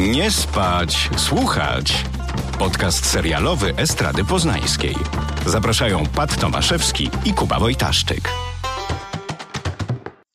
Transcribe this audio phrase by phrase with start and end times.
[0.00, 1.92] Nie spać, słuchać.
[2.58, 4.94] Podcast serialowy Estrady Poznańskiej.
[5.46, 8.20] Zapraszają Pat Tomaszewski i Kuba Wojtaszczyk.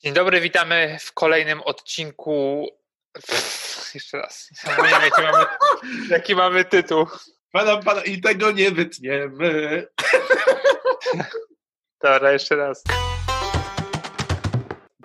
[0.04, 2.68] Dzień dobry, witamy w kolejnym odcinku.
[3.14, 4.50] Pff, jeszcze raz.
[4.64, 5.46] Zapomniałem, jaki mamy,
[6.10, 7.08] jaki mamy tytuł.
[7.52, 9.88] Pana, pana, i tego nie wytniemy.
[12.04, 12.84] Dobra, jeszcze raz.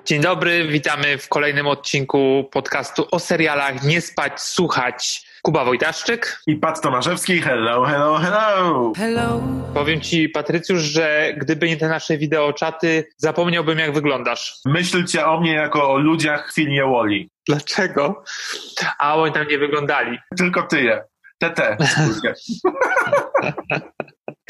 [0.05, 5.23] Dzień dobry, witamy w kolejnym odcinku podcastu o serialach Nie spać, słuchać.
[5.43, 6.41] Kuba Wojtaszczyk.
[6.47, 8.93] I Pat Tomaszewski, hello, hello, hello.
[8.97, 9.43] Hello.
[9.75, 14.55] Powiem ci, Patrycjusz, że gdyby nie te nasze wideoczaty, zapomniałbym jak wyglądasz.
[14.67, 17.27] Myślcie o mnie jako o ludziach w filmie Wally.
[17.47, 18.23] Dlaczego?
[18.99, 20.19] A oni tam nie wyglądali.
[20.39, 21.05] Tylko ty je.
[21.39, 21.77] TT.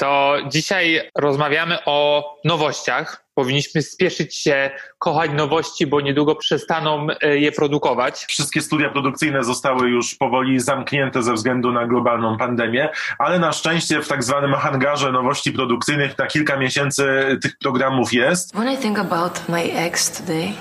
[0.00, 3.24] To dzisiaj rozmawiamy o nowościach.
[3.34, 8.24] Powinniśmy spieszyć się kochać nowości, bo niedługo przestaną e, je produkować.
[8.28, 14.02] Wszystkie studia produkcyjne zostały już powoli zamknięte ze względu na globalną pandemię, ale na szczęście
[14.02, 18.54] w tak zwanym hangarze nowości produkcyjnych na kilka miesięcy tych programów jest.
[18.54, 20.52] When I think about my ex today,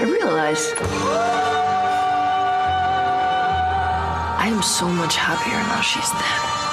[0.00, 0.74] I realize
[4.44, 6.63] I am so much happier now she's dead.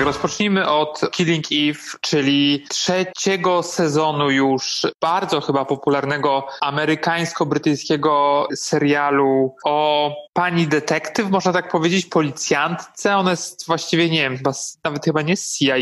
[0.00, 10.66] Rozpocznijmy od Killing Eve, czyli trzeciego sezonu już bardzo chyba popularnego amerykańsko-brytyjskiego serialu o pani
[10.66, 13.16] detektyw, można tak powiedzieć, policjantce.
[13.16, 14.52] Ona jest właściwie, nie wiem, chyba,
[14.84, 15.74] nawet chyba nie z CIA.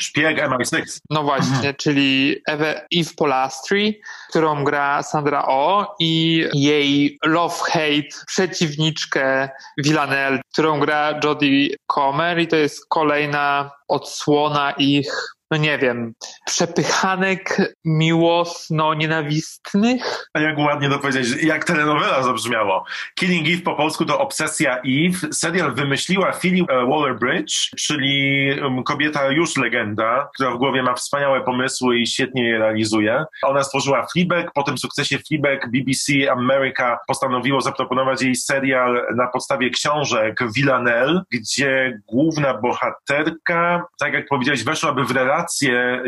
[0.00, 0.98] Szpieg MI6.
[1.10, 1.74] No właśnie, Mhm.
[1.74, 4.00] czyli Eve, Eve Polastri,
[4.30, 12.56] którą gra Sandra O i jej love-hate przeciwniczkę Villanelle, którą gra Jodie Comer i to
[12.56, 13.55] jest kolejna
[13.88, 16.14] odsłona ich, no nie wiem,
[16.46, 20.28] przepychanek miłosno-nienawistnych.
[20.34, 22.84] A jak ładnie to powiedzieć, jak telenowela zabrzmiało.
[23.14, 25.32] Killing Eve po polsku to Obsesja Eve.
[25.32, 31.40] Serial wymyśliła Philip e, Waller-Bridge, czyli um, kobieta już legenda, która w głowie ma wspaniałe
[31.40, 33.24] pomysły i świetnie je realizuje.
[33.42, 39.70] Ona stworzyła Fleabag, po tym sukcesie Fleabag BBC America postanowiło zaproponować jej serial na podstawie
[39.70, 45.35] książek Villanelle, gdzie główna bohaterka, tak jak powiedziałeś, weszłaby w relację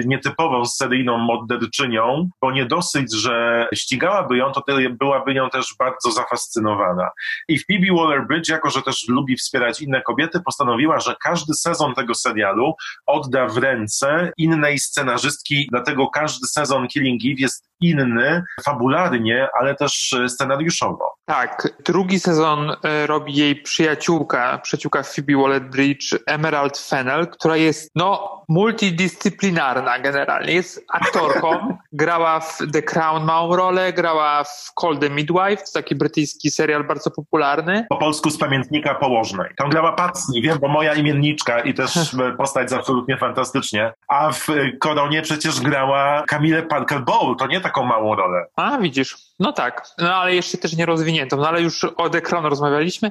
[0.06, 6.10] nietypową z seryjną morderczynią, bo nie dosyć, że ścigałaby ją, to byłaby nią też bardzo
[6.10, 7.10] zafascynowana.
[7.48, 12.14] I Phoebe Waller-Bridge, jako że też lubi wspierać inne kobiety, postanowiła, że każdy sezon tego
[12.14, 12.74] serialu
[13.06, 20.14] odda w ręce innej scenarzystki, dlatego każdy sezon Killing Eve jest inny fabularnie, ale też
[20.28, 21.17] scenariuszowo.
[21.28, 28.38] Tak, drugi sezon e, robi jej przyjaciółka, przyjaciółka Phoebe Waller-Bridge, Emerald Fennell, która jest, no,
[28.48, 30.52] multidyscyplinarna generalnie.
[30.52, 35.94] Jest aktorką, grała w The Crown małą rolę, grała w Call the Midwife, to taki
[35.94, 37.86] brytyjski serial bardzo popularny.
[37.88, 39.50] Po polsku z pamiętnika położnej.
[39.56, 43.92] Tam grała Pacni, wiem, bo moja imienniczka i też e, postać absolutnie fantastycznie.
[44.08, 48.46] A w e, Koronie przecież grała Camille Parker Bowl, to nie taką małą rolę.
[48.56, 49.27] A, widzisz.
[49.38, 53.10] No tak, no ale jeszcze też nie rozwiniętą, no ale już o Crown rozmawialiśmy.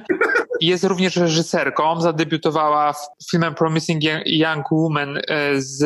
[0.60, 2.94] Jest również reżyserką, zadebiutowała
[3.30, 5.22] filmem Promising Young Woman e,
[5.56, 5.84] z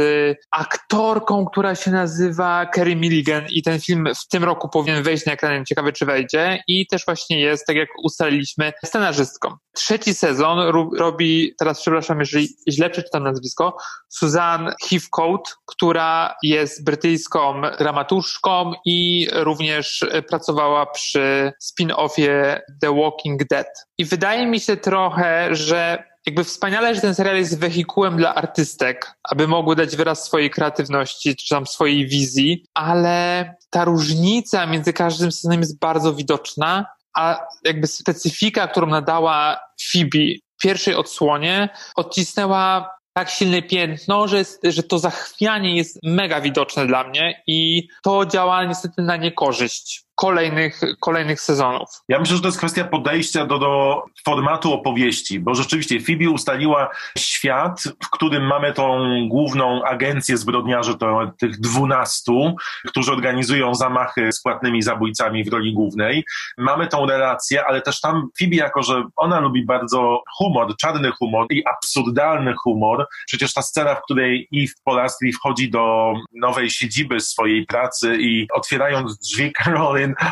[0.50, 5.32] aktorką, która się nazywa Kerry Milligan i ten film w tym roku powinien wejść na
[5.32, 6.62] ekran, ciekawe czy wejdzie.
[6.68, 9.56] I też właśnie jest, tak jak ustaliliśmy, scenarzystką.
[9.74, 10.58] Trzeci sezon
[10.98, 13.76] robi, teraz przepraszam, jeżeli źle przeczytam nazwisko,
[14.08, 23.66] Suzanne Heathcote, która jest brytyjską dramaturzką i również e, pracowała przy spin-offie The Walking Dead.
[23.98, 29.14] I wydaje mi się trochę, że jakby wspaniale, że ten serial jest wehikułem dla artystek,
[29.30, 35.32] aby mogły dać wyraz swojej kreatywności, czy tam swojej wizji, ale ta różnica między każdym
[35.32, 36.86] sezonem jest bardzo widoczna,
[37.16, 39.60] a jakby specyfika, którą nadała
[39.92, 40.18] Phoebe
[40.58, 47.04] w pierwszej odsłonie, odcisnęła tak silne piętno, że, że to zachwianie jest mega widoczne dla
[47.04, 51.88] mnie i to działa niestety na niekorzyść kolejnych, kolejnych sezonów.
[52.08, 56.90] Ja myślę, że to jest kwestia podejścia do, do formatu opowieści, bo rzeczywiście Phoebe ustaliła
[57.18, 58.98] świat, w którym mamy tą
[59.28, 62.56] główną agencję zbrodniarzy, to tych dwunastu,
[62.86, 66.24] którzy organizują zamachy z płatnymi zabójcami w roli głównej.
[66.58, 71.46] Mamy tą relację, ale też tam Phoebe, jako że ona lubi bardzo humor, czarny humor
[71.50, 77.66] i absurdalny humor, przecież ta scena, w której Eve Polastri wchodzi do nowej siedziby swojej
[77.66, 79.52] pracy i otwierając drzwi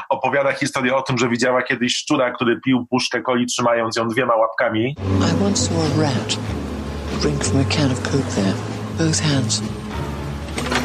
[0.09, 4.37] Opowiada historię o tym, że widziała kiedyś szczura, który pił puszkę coli trzymając ją dwiema
[4.37, 4.97] łapkami.
[4.99, 6.37] I once saw a rat
[7.21, 8.55] drink from a can of Coke there,
[8.99, 9.63] both hands.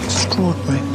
[0.06, 0.95] Extraordinary.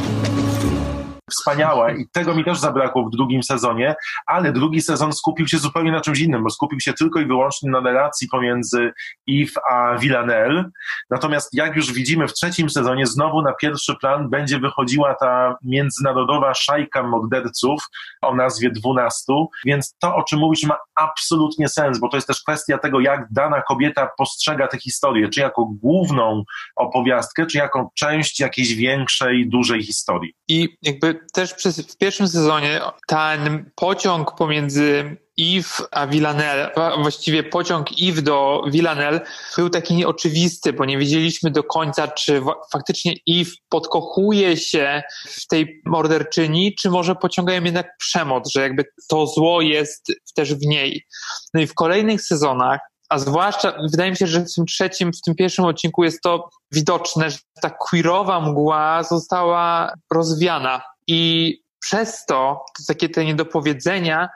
[1.31, 3.95] Wspaniała i tego mi też zabrakło w drugim sezonie,
[4.25, 7.71] ale drugi sezon skupił się zupełnie na czymś innym, bo skupił się tylko i wyłącznie
[7.71, 8.91] na relacji pomiędzy
[9.29, 10.63] Eve a Villanelle.
[11.09, 16.53] Natomiast jak już widzimy w trzecim sezonie, znowu na pierwszy plan będzie wychodziła ta międzynarodowa
[16.53, 17.83] szajka morderców
[18.21, 22.41] o nazwie dwunastu, więc to, o czym mówisz, ma absolutnie sens, bo to jest też
[22.41, 26.43] kwestia tego, jak dana kobieta postrzega tę historię, czy jako główną
[26.75, 30.33] opowiastkę, czy jako część jakiejś większej, dużej historii.
[30.47, 36.71] I jakby też przez, w pierwszym sezonie ten pociąg pomiędzy Eve a Villanelle,
[37.01, 39.21] właściwie pociąg Eve do Villanelle
[39.57, 42.41] był taki nieoczywisty, bo nie wiedzieliśmy do końca, czy
[42.71, 48.83] faktycznie Eve podkochuje się w tej morderczyni, czy może pociąga ją jednak przemoc, że jakby
[49.09, 51.05] to zło jest też w niej.
[51.53, 52.79] No i w kolejnych sezonach
[53.11, 56.49] a zwłaszcza wydaje mi się, że w tym trzecim, w tym pierwszym odcinku jest to
[56.71, 64.29] widoczne, że ta queerowa mgła została rozwiana i przez to, to takie te niedopowiedzenia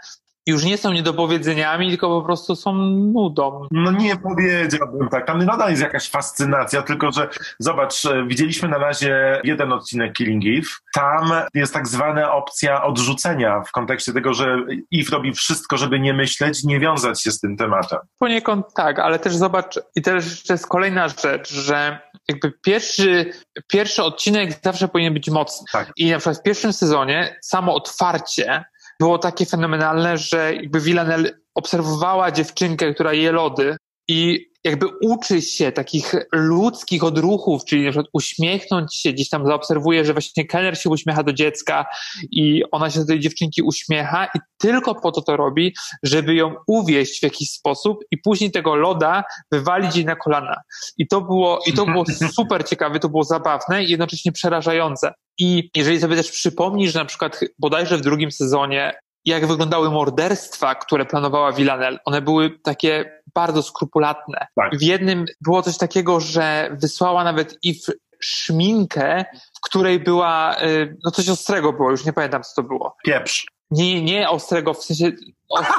[0.48, 2.74] już nie są niedopowiedzeniami, tylko po prostu są
[3.14, 3.68] nudą.
[3.72, 5.28] No nie powiedziałbym tak.
[5.28, 7.30] Tam nadal jest jakaś fascynacja, tylko że
[7.60, 10.70] zobacz, e, widzieliśmy na razie jeden odcinek Killing Eve.
[10.94, 14.58] Tam jest tak zwana opcja odrzucenia w kontekście tego, że
[14.94, 18.00] Eve robi wszystko, żeby nie myśleć, nie wiązać się z tym tematem.
[18.20, 22.00] Poniekąd tak, ale też zobacz, i też jeszcze jest kolejna rzecz, że
[22.30, 23.34] jakby pierwszy,
[23.68, 25.66] pierwszy odcinek zawsze powinien być mocny.
[25.72, 25.92] Tak.
[25.98, 28.66] I na przykład w pierwszym sezonie samo otwarcie
[29.00, 33.78] było takie fenomenalne, że jakby Villanelle obserwowała dziewczynkę, która je lody
[34.08, 40.06] i jakby uczy się takich ludzkich odruchów, czyli na przykład uśmiechnąć się, gdzieś tam zaobserwuje,
[40.06, 41.86] że właśnie kelner się uśmiecha do dziecka
[42.32, 45.74] i ona się do tej dziewczynki uśmiecha i tylko po to to robi,
[46.04, 50.56] żeby ją uwieść w jakiś sposób i później tego loda wywalić jej na kolana.
[50.98, 52.04] I to było, i to było
[52.36, 55.14] super ciekawe, to było zabawne i jednocześnie przerażające.
[55.40, 58.94] I jeżeli sobie też przypomnisz, że na przykład bodajże w drugim sezonie
[59.26, 62.00] jak wyglądały morderstwa, które planowała Villanelle.
[62.06, 64.48] One były takie bardzo skrupulatne.
[64.56, 64.78] Tak.
[64.78, 67.80] W jednym było coś takiego, że wysłała nawet i
[68.20, 69.26] szminkę,
[69.58, 72.96] w której była, y, no coś ostrego było, już nie pamiętam co to było.
[73.06, 73.46] Pieprz.
[73.72, 75.12] Nie, nie ostrego, w sensie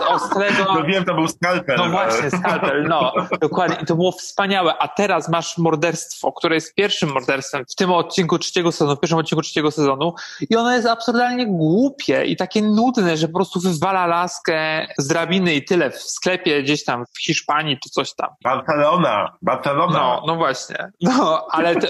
[0.09, 0.65] ostrego.
[0.75, 1.77] No wiem, to był skalpel.
[1.77, 3.13] No właśnie, skalpel, no.
[3.41, 3.77] Dokładnie.
[3.83, 4.75] I to było wspaniałe.
[4.79, 9.19] A teraz masz morderstwo, które jest pierwszym morderstwem w tym odcinku trzeciego sezonu, w pierwszym
[9.19, 10.15] odcinku trzeciego sezonu.
[10.51, 15.55] I ono jest absurdalnie głupie i takie nudne, że po prostu wywala laskę z drabiny
[15.55, 18.29] i tyle w sklepie gdzieś tam w Hiszpanii czy coś tam.
[18.45, 19.99] Barcelona, Barcelona.
[19.99, 20.91] No, no właśnie.
[21.01, 21.89] No, ale, te,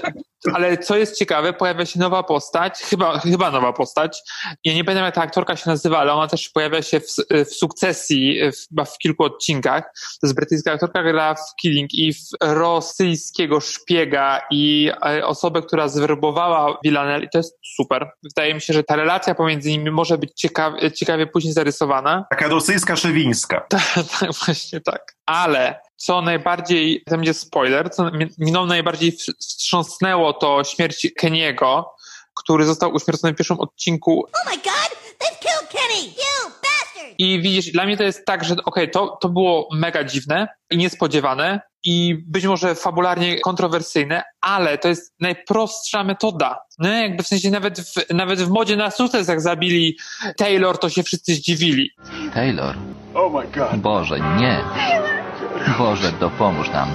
[0.53, 4.21] ale co jest ciekawe, pojawia się nowa postać, chyba, chyba nowa postać.
[4.63, 7.55] Ja nie pamiętam jak ta aktorka się nazywa, ale ona też pojawia się w, w
[7.67, 9.83] sukcesji w, w kilku odcinkach.
[10.21, 16.77] To jest brytyjska aktorka, gra w Killing Eve rosyjskiego szpiega i e, osobę, która zwerbowała
[16.83, 18.09] Villanelle i to jest super.
[18.23, 22.25] Wydaje mi się, że ta relacja pomiędzy nimi może być ciekawie, ciekawie później zarysowana.
[22.29, 23.65] Taka rosyjska szewińska.
[23.69, 23.81] tak,
[24.19, 25.15] tak, właśnie tak.
[25.25, 31.95] Ale co najbardziej, to będzie spoiler, co mną najbardziej wstrząsnęło to śmierć Keniego,
[32.35, 34.25] który został uśmiercony w pierwszym odcinku.
[34.33, 36.07] Oh my god, they've killed Kenny!
[36.07, 36.36] You!
[37.17, 40.47] I widzisz, dla mnie to jest tak, że okej, okay, to, to było mega dziwne
[40.71, 46.59] i niespodziewane i być może fabularnie kontrowersyjne, ale to jest najprostsza metoda.
[46.79, 49.97] No, jakby w sensie nawet w, nawet w modzie na sukces, jak zabili
[50.37, 51.89] Taylor, to się wszyscy zdziwili.
[52.33, 52.75] Taylor?
[53.13, 53.75] Oh my god.
[53.75, 54.59] Boże, nie.
[55.77, 56.89] Boże, dopomóż nam.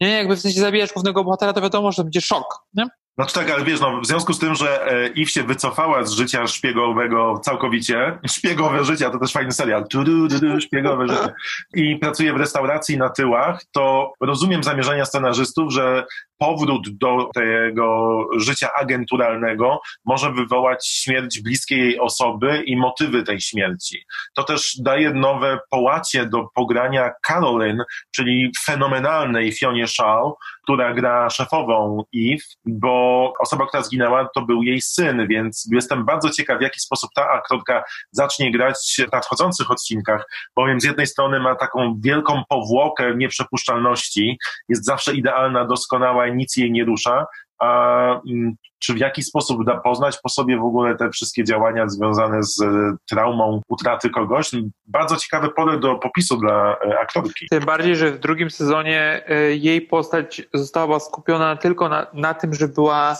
[0.00, 2.86] Nie, jakby w sensie zabijasz głównego bohatera, to wiadomo, że to będzie szok, nie?
[3.18, 6.46] Znaczy tak, ale wiesz, no, w związku z tym, że Eve się wycofała z życia
[6.46, 11.34] szpiegowego całkowicie, szpiegowe życie, to też fajny serial, tu, du, du, du, szpiegowe życie,
[11.74, 16.04] i pracuje w restauracji na tyłach, to rozumiem zamierzenia scenarzystów, że
[16.38, 24.04] powrót do tego życia agenturalnego może wywołać śmierć bliskiej jej osoby i motywy tej śmierci.
[24.34, 27.82] To też daje nowe połacie do pogrania Carolyn,
[28.14, 34.80] czyli fenomenalnej Fionie Shaw, która gra szefową Eve, bo osoba, która zginęła, to był jej
[34.80, 40.30] syn, więc jestem bardzo ciekaw, w jaki sposób ta aktorka zacznie grać w nadchodzących odcinkach,
[40.56, 46.72] bowiem z jednej strony ma taką wielką powłokę nieprzepuszczalności, jest zawsze idealna, doskonała nic jej
[46.72, 47.26] nie rusza,
[47.58, 51.88] a mm, czy w jaki sposób da poznać po sobie w ogóle te wszystkie działania
[51.88, 54.50] związane z e, traumą utraty kogoś?
[54.86, 57.46] Bardzo ciekawe pole do popisu dla e, aktorki.
[57.50, 62.54] Tym bardziej, że w drugim sezonie e, jej postać została skupiona tylko na, na tym,
[62.54, 63.16] że była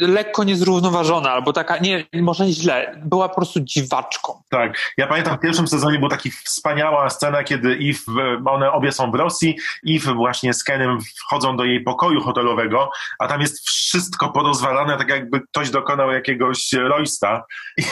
[0.00, 4.42] lekko niezrównoważona, albo taka, nie, może źle, była po prostu dziwaczką.
[4.50, 9.10] Tak, ja pamiętam w pierwszym sezonie była taka wspaniała scena, kiedy Eve, one obie są
[9.10, 9.56] w Rosji,
[9.88, 15.08] Eve właśnie z Kenem wchodzą do jej pokoju hotelowego, a tam jest wszystko porozwalane, tak
[15.08, 17.44] jakby ktoś dokonał jakiegoś roista
[17.76, 17.82] i,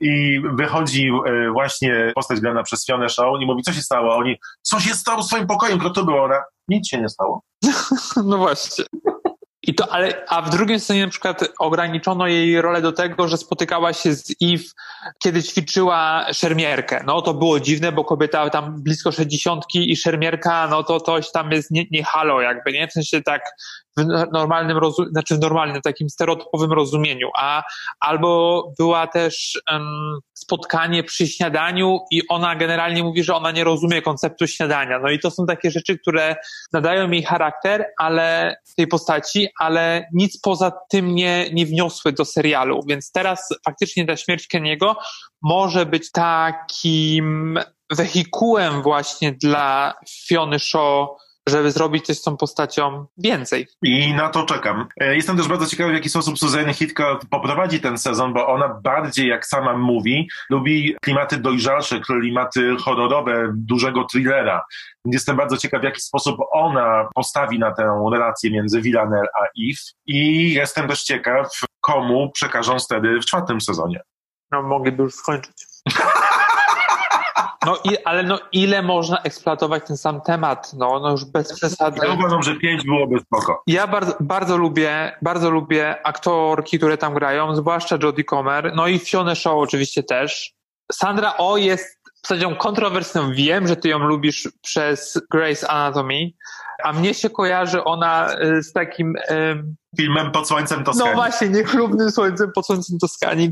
[0.10, 4.16] i wychodzi e, właśnie postać grana przez Fionę Shaw i mówi, co się stało?
[4.16, 5.78] Oni, co się stało z twoim pokojem?
[5.78, 6.24] Kto to było?
[6.24, 7.42] Ona, nic się nie stało.
[8.24, 8.84] no właśnie.
[9.62, 13.36] I to, ale, a w drugim scenie na przykład ograniczono jej rolę do tego, że
[13.36, 14.64] spotykała się z Eve,
[15.22, 17.02] kiedy ćwiczyła szermierkę.
[17.06, 21.52] No to było dziwne, bo kobieta tam blisko 60 i szermierka, no to coś tam
[21.52, 22.88] jest nie, nie halo jakby, nie?
[22.88, 23.42] W sensie tak
[23.96, 24.78] w normalnym,
[25.10, 27.62] znaczy w normalnym, takim stereotypowym rozumieniu, a
[28.00, 34.02] albo była też um, spotkanie przy śniadaniu i ona generalnie mówi, że ona nie rozumie
[34.02, 34.98] konceptu śniadania.
[34.98, 36.36] No i to są takie rzeczy, które
[36.72, 42.80] nadają jej charakter, ale tej postaci, ale nic poza tym nie, nie wniosły do serialu,
[42.88, 44.96] więc teraz faktycznie ta śmierć Keniego
[45.42, 47.58] może być takim
[47.90, 49.94] wehikułem właśnie dla
[50.26, 51.08] Fiony Shaw
[51.50, 53.66] żeby zrobić coś z tą postacią więcej.
[53.82, 54.86] I na to czekam.
[55.00, 58.68] E, jestem też bardzo ciekawy, w jaki sposób Suzanne Hitchcock poprowadzi ten sezon, bo ona
[58.68, 64.62] bardziej, jak sama mówi, lubi klimaty dojrzalsze, klimaty horrorowe, dużego thrillera.
[65.04, 69.80] Jestem bardzo ciekaw, w jaki sposób ona postawi na tę relację między Villanelle a Eve
[70.06, 71.48] i jestem też ciekaw,
[71.80, 74.00] komu przekażą wtedy w czwartym sezonie.
[74.52, 75.54] No, mogliby już skończyć.
[77.66, 80.72] No i, ale no ile można eksploatować ten sam temat?
[80.74, 82.00] No, no już bez przesady.
[82.06, 83.62] Ja uważam, że pięć byłoby spoko.
[83.66, 88.98] Ja bardzo, bardzo lubię, bardzo lubię aktorki, które tam grają, zwłaszcza Jodie Comer, no i
[88.98, 90.52] Fiona Shaw oczywiście też.
[90.92, 93.32] Sandra O jest postacią kontrowersyjną.
[93.32, 96.30] Wiem, że ty ją lubisz przez Grey's Anatomy,
[96.84, 99.14] a mnie się kojarzy ona y, z takim...
[99.30, 101.10] Um, Filmem Pod Słońcem Toskanii.
[101.10, 103.50] No właśnie, niechlubnym Słońcem Pod Słońcem Toskanii.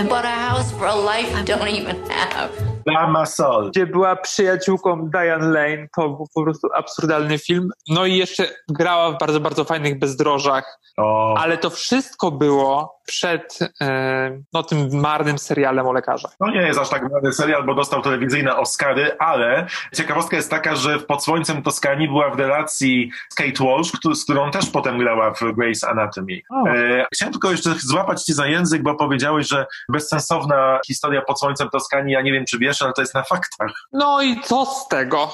[0.00, 2.50] I bought a house for a life I don't even have.
[2.86, 3.70] Dama Sol.
[3.70, 5.88] Gdzie była przyjaciółką Diane Lane.
[5.96, 7.70] To był po prostu absurdalny film.
[7.88, 10.80] No i jeszcze grała w bardzo, bardzo fajnych bezdrożach.
[10.96, 11.34] O.
[11.38, 16.36] Ale to wszystko było przed e, no, tym marnym serialem o lekarzach.
[16.40, 20.76] No nie jest aż tak marny serial, bo dostał telewizyjne Oscary, ale ciekawostka jest taka,
[20.76, 24.98] że w Pod Słońcem Toskanii była w relacji z Kate Walsh, z którą też potem
[24.98, 26.40] grała w Grey's Anatomy.
[26.66, 31.70] E, chciałem tylko jeszcze złapać ci za język, bo powiedziałeś, że bezsensowna historia Pod Słońcem
[31.70, 33.70] Toskanii, ja nie wiem czy wiesz, ale to jest na faktach.
[33.92, 35.30] No i co z tego?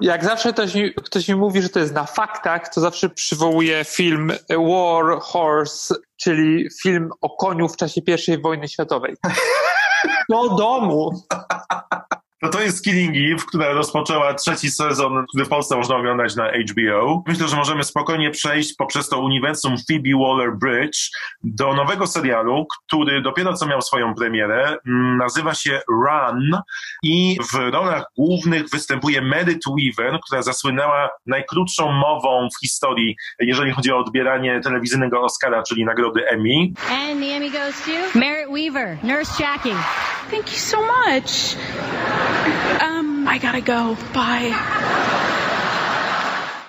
[0.00, 3.84] Jak zawsze ktoś mi, ktoś mi mówi, że to jest na faktach, to zawsze przywołuje
[3.84, 9.16] film War Horse, czyli film o koniu w czasie I wojny światowej.
[10.30, 11.22] Do domu.
[12.42, 16.50] No to jest Killing Eve, która rozpoczęła trzeci sezon, który w Polsce można oglądać na
[16.50, 17.22] HBO.
[17.26, 21.10] Myślę, że możemy spokojnie przejść poprzez to uniwersum Phoebe Waller-Bridge
[21.44, 24.76] do nowego serialu, który dopiero co miał swoją premierę.
[24.86, 26.50] Mm, nazywa się Run
[27.02, 33.92] i w rolach głównych występuje Meredith Weaver, która zasłynęła najkrótszą mową w historii, jeżeli chodzi
[33.92, 36.72] o odbieranie telewizyjnego Oscara, czyli nagrody Emmy.
[36.90, 39.76] And the Emmy goes to Merritt Weaver, Nurse Jackie.
[40.30, 41.56] Thank you so much.
[42.80, 43.96] Um, I gotta go.
[44.14, 44.54] Bye.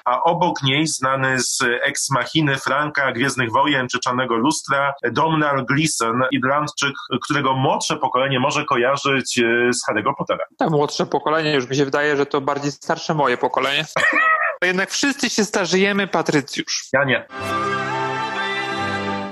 [0.10, 6.24] a obok niej znany z Ex Machiny Franka, Gwiezdnych Wojen czy Czarnego Lustra, Domhnall Gleeson,
[6.32, 6.94] Irlandczyk,
[7.24, 10.46] którego młodsze pokolenie może kojarzyć e, z Harry'ego Pottera.
[10.58, 13.86] Tak, młodsze pokolenie, już mi się wydaje, że to bardziej starsze moje pokolenie.
[14.62, 16.88] Jednak wszyscy się starzejemy, Patrycjusz.
[16.94, 17.28] Ja nie.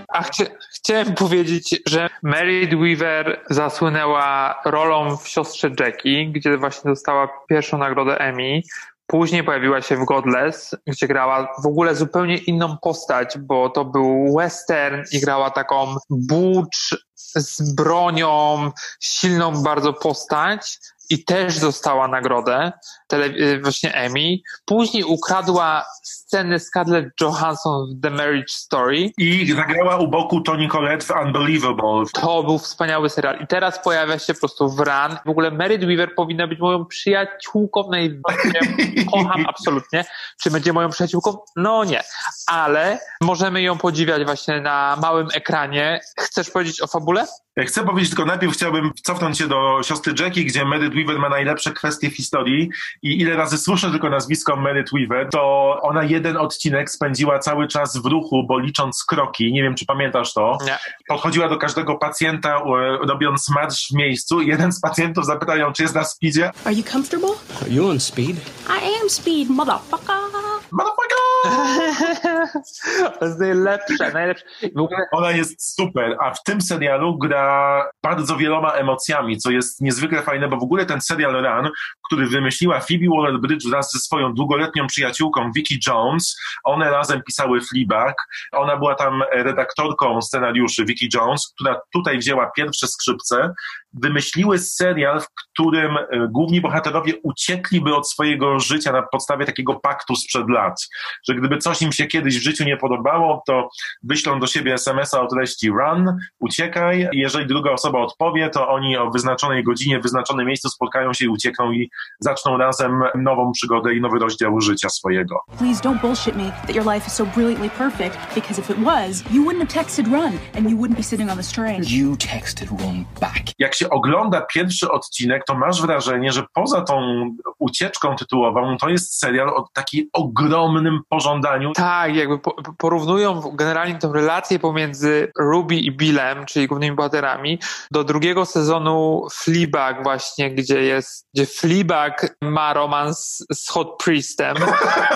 [0.08, 0.46] A chcia,
[0.76, 8.18] chciałem powiedzieć, że Mary Weaver zasłynęła rolą w siostrze Jackie, gdzie właśnie dostała pierwszą nagrodę
[8.20, 8.62] Emmy.
[9.08, 14.36] Później pojawiła się w Godless, gdzie grała w ogóle zupełnie inną postać, bo to był
[14.38, 16.78] western i grała taką butch
[17.16, 20.78] z bronią, silną bardzo postać
[21.10, 22.72] i też dostała nagrodę,
[23.08, 23.30] tele,
[23.62, 24.38] właśnie Emmy.
[24.66, 29.12] Później ukradła scenę Scarlett Johansson w The Marriage Story.
[29.18, 32.04] I zagrała u boku Toni Collette w Unbelievable.
[32.14, 33.40] To był wspaniały serial.
[33.44, 35.18] I teraz pojawia się po prostu w Run.
[35.26, 39.06] W ogóle Merit Weaver powinna być moją przyjaciółką najbardziej.
[39.12, 40.06] Kocham absolutnie.
[40.42, 41.38] Czy będzie moją przyjaciółką?
[41.56, 42.04] No nie.
[42.48, 46.00] Ale możemy ją podziwiać właśnie na małym ekranie.
[46.20, 47.26] Chcesz powiedzieć o fabule?
[47.66, 51.72] Chcę powiedzieć tylko najpierw chciałbym cofnąć się do siostry Jackie, gdzie Meredith Weaver ma najlepsze
[51.72, 52.70] kwestie w historii
[53.02, 55.42] i ile razy słyszę tylko nazwisko Meredith Weaver, to
[55.82, 60.34] ona jeden odcinek spędziła cały czas w ruchu, bo licząc kroki, nie wiem czy pamiętasz
[60.34, 60.78] to, nie.
[61.08, 62.62] podchodziła do każdego pacjenta
[63.02, 66.52] robiąc marsz w miejscu i jeden z pacjentów zapytał ją, czy jest na speedzie.
[66.66, 67.36] Are you comfortable?
[67.62, 68.36] Are you on speed?
[68.70, 70.57] I am speed, motherfucker.
[70.72, 71.18] Motherfucker!
[73.20, 74.46] To jest najlepsze, najlepsze.
[74.76, 75.00] W ogóle...
[75.12, 80.48] Ona jest super, a w tym serialu gra bardzo wieloma emocjami, co jest niezwykle fajne,
[80.48, 81.72] bo w ogóle ten serial Run,
[82.06, 88.16] który wymyśliła Phoebe Waller-Bridge wraz ze swoją długoletnią przyjaciółką Vicky Jones, one razem pisały Fleabag,
[88.52, 93.54] ona była tam redaktorką scenariuszy Vicky Jones, która tutaj wzięła pierwsze skrzypce,
[93.94, 100.16] wymyśliły serial, w którym e, główni bohaterowie uciekliby od swojego życia na podstawie takiego paktu
[100.16, 100.88] sprzed lat,
[101.28, 103.70] że gdyby coś im się kiedyś w życiu nie podobało, to
[104.04, 108.98] wyślą do siebie SMS-a o treści run, uciekaj i jeżeli druga osoba odpowie, to oni
[108.98, 111.90] o wyznaczonej godzinie, w wyznaczonym miejscu spotkają się i uciekną i
[112.20, 115.40] zaczną razem nową przygodę i nowy rozdział życia swojego.
[115.58, 119.24] Please don't bullshit me that your life is so brilliantly perfect because if it was,
[119.32, 121.84] you wouldn't have texted run and you wouldn't be sitting on this train.
[121.84, 123.44] You texted run back.
[123.60, 127.26] Jak się ogląda pierwszy odcinek, to masz wrażenie, że poza tą
[127.60, 131.72] ucieczką tytułową, to jest serial o takim ogromnym pożądaniu.
[131.74, 137.60] Tak, jakby po, porównują generalnie tę relację pomiędzy Ruby i Billem, czyli głównymi bohaterami,
[137.92, 144.58] do drugiego sezonu Fleabag właśnie, gdzie jest, gdzie Fleabag ma romans z Hot Priestem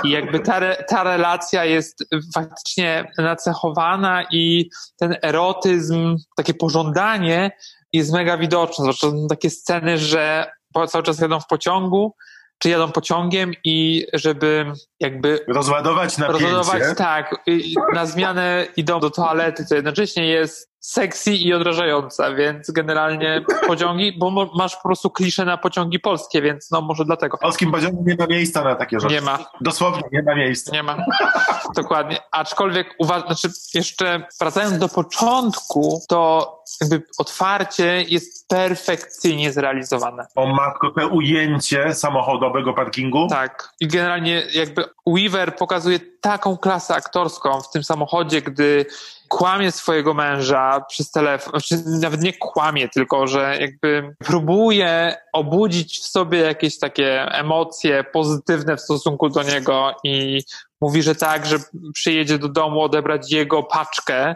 [0.03, 7.51] i jakby ta, re, ta relacja jest faktycznie nacechowana i ten erotyzm, takie pożądanie
[7.93, 8.83] jest mega widoczne.
[8.83, 10.51] Zwłaszcza takie sceny, że
[10.87, 12.15] cały czas jadą w pociągu,
[12.57, 16.49] czy jadą pociągiem i żeby jakby rozładować napięcie.
[16.49, 17.35] Rozładować, tak.
[17.93, 24.31] Na zmianę idą do toalety, co jednocześnie jest sexy i odrażająca, więc generalnie pociągi, bo
[24.55, 27.37] masz po prostu klisze na pociągi polskie, więc no może dlatego.
[27.37, 29.13] W polskim pociągu nie ma miejsca na takie rzeczy.
[29.13, 29.39] Nie ma.
[29.61, 30.71] Dosłownie nie ma miejsca.
[30.71, 30.97] Nie ma.
[31.75, 32.17] Dokładnie.
[32.31, 40.25] Aczkolwiek uważam, znaczy jeszcze wracając do początku, to jakby otwarcie jest perfekcyjnie zrealizowane.
[40.35, 43.27] O matko, to ujęcie samochodowego parkingu?
[43.29, 43.73] Tak.
[43.79, 48.85] I generalnie jakby Weaver pokazuje taką klasę aktorską w tym samochodzie, gdy
[49.29, 56.07] kłamie swojego męża przez telefon, znaczy nawet nie kłamie, tylko że jakby próbuje obudzić w
[56.07, 60.41] sobie jakieś takie emocje pozytywne w stosunku do niego i
[60.81, 61.57] mówi, że tak, że
[61.93, 64.35] przyjedzie do domu odebrać jego paczkę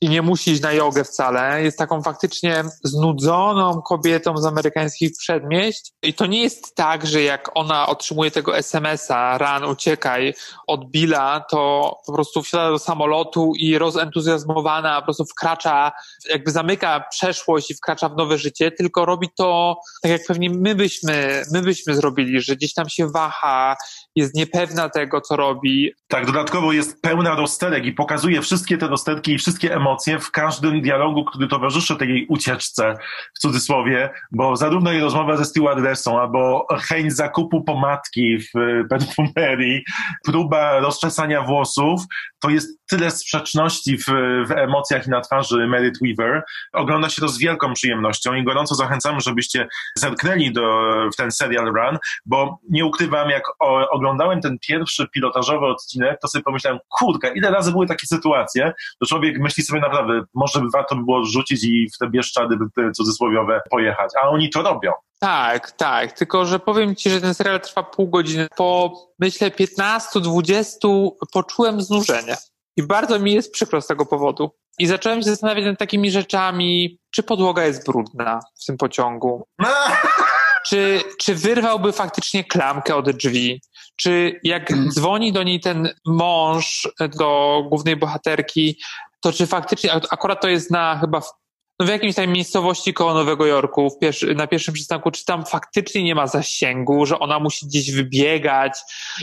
[0.00, 1.62] i nie musi iść na jogę wcale.
[1.62, 5.92] Jest taką faktycznie znudzoną kobietą z amerykańskich przedmieść.
[6.02, 10.34] I to nie jest tak, że jak ona otrzymuje tego SMS-a, ran, uciekaj
[10.66, 15.92] od Billa, to po prostu wsiada do samolotu i rozentuzjazmowana po prostu wkracza,
[16.30, 20.74] jakby zamyka przeszłość i wkracza w nowe życie, tylko robi to tak jak pewnie my
[20.74, 23.76] byśmy, my byśmy zrobili, że gdzieś tam się waha,
[24.16, 25.92] jest niepewna tego, co robi.
[26.08, 30.80] Tak, dodatkowo jest pełna rozterek i pokazuje wszystkie te rozterki i wszystkie emocje w każdym
[30.80, 32.96] dialogu, który towarzyszy tej ucieczce,
[33.36, 38.50] w cudzysłowie, bo zarówno jej rozmowa ze stewardessą, albo chęć zakupu pomadki w
[38.90, 39.82] perfumerii,
[40.24, 42.00] próba rozczesania włosów,
[42.40, 44.04] to jest tyle sprzeczności w,
[44.48, 46.42] w emocjach i na twarzy Merit Weaver.
[46.72, 51.66] Ogląda się to z wielką przyjemnością i gorąco zachęcamy, żebyście zerknęli do, w ten serial
[51.66, 57.28] Run, bo nie ukrywam, jak o, oglądałem ten pierwszy pilotażowy odcinek, to sobie pomyślałem, kurka,
[57.28, 61.24] ile razy były takie sytuacje, to człowiek myśli sobie naprawdę, może by warto by było
[61.24, 64.92] rzucić i w te bieszczady te cudzysłowiowe pojechać, a oni to robią.
[65.20, 68.48] Tak, tak, tylko że powiem Ci, że ten serial trwa pół godziny.
[68.56, 72.36] Po myślę 15-20 poczułem znużenie.
[72.76, 74.50] I bardzo mi jest przykro z tego powodu.
[74.78, 79.46] I zacząłem się zastanawiać nad takimi rzeczami, czy podłoga jest brudna w tym pociągu.
[80.66, 83.60] czy, czy wyrwałby faktycznie klamkę od drzwi?
[83.96, 84.90] Czy jak mhm.
[84.90, 88.76] dzwoni do niej ten mąż, do głównej bohaterki,
[89.20, 91.20] to czy faktycznie, akurat to jest na chyba
[91.80, 96.02] no w jakimś tam miejscowości koło Nowego Jorku, pierwszy, na pierwszym przystanku, czy tam faktycznie
[96.02, 98.78] nie ma zasięgu, że ona musi gdzieś wybiegać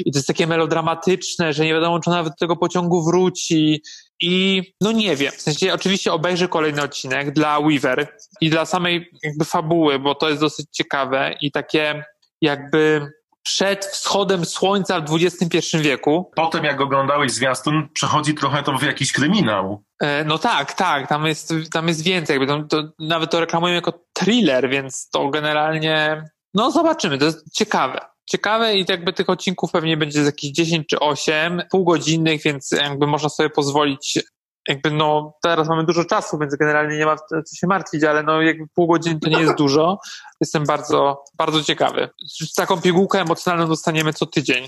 [0.06, 3.82] i to jest takie melodramatyczne, że nie wiadomo, czy nawet do tego pociągu wróci
[4.22, 9.10] i no nie wiem, w sensie oczywiście obejrzę kolejny odcinek dla Weaver i dla samej
[9.24, 12.04] jakby fabuły, bo to jest dosyć ciekawe i takie
[12.42, 13.08] jakby
[13.44, 16.32] przed wschodem słońca w XXI wieku.
[16.36, 19.84] Potem jak oglądałeś zwiastun, przechodzi trochę to w jakiś kryminał.
[20.00, 22.40] E, no tak, tak, tam jest, tam jest więcej.
[22.40, 27.54] Jakby to, to, nawet to reklamują jako thriller, więc to generalnie, no zobaczymy, to jest
[27.54, 28.00] ciekawe.
[28.30, 33.08] Ciekawe i jakby tych odcinków pewnie będzie z jakieś 10 czy 8, półgodzinnych, więc jakby
[33.08, 34.20] można sobie pozwolić
[34.68, 38.42] jakby no teraz mamy dużo czasu, więc generalnie nie ma co się martwić, ale no
[38.42, 40.00] jakby pół godziny to nie jest dużo.
[40.42, 42.10] Jestem bardzo, bardzo ciekawy.
[42.56, 44.68] Taką pigułkę emocjonalną dostaniemy co tydzień.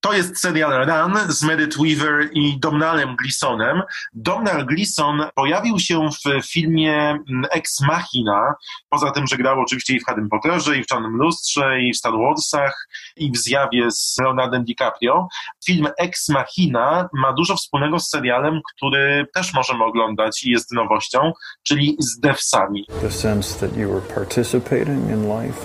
[0.00, 3.82] To jest serial Run z Meredith Weaver i Domnalem Gleesonem.
[4.12, 8.54] Domnal Gleeson pojawił się w filmie mm, Ex Machina,
[8.88, 11.96] poza tym, że grał oczywiście i w Harry Potterze, i w Czarnym Lustrze, i w
[11.96, 15.28] Star Warsach, i w Zjawie z Leonardem DiCaprio.
[15.66, 21.32] Film Ex Machina ma dużo wspólnego z serialem, który też możemy oglądać i jest nowością,
[21.62, 22.86] czyli z Devsami.
[23.00, 25.60] The sense that you were participating in life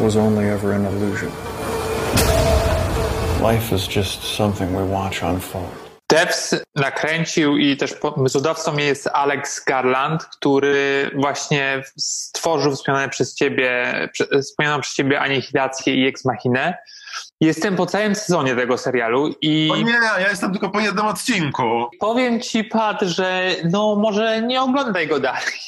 [0.00, 1.49] was only ever an illusion.
[3.42, 5.90] Life is just something we watch unfold.
[6.10, 13.94] Devs nakręcił i też pomysłodawcą jest Alex Garland, który właśnie stworzył wspomniane przez ciebie,
[14.42, 16.78] wspomnianą przez ciebie Anihilację i Ex Machinę.
[17.40, 19.68] Jestem po całym sezonie tego serialu i...
[19.72, 21.90] O nie, ja jestem tylko po jednym odcinku.
[22.00, 25.60] Powiem ci, Pat, że no może nie oglądaj go dalej.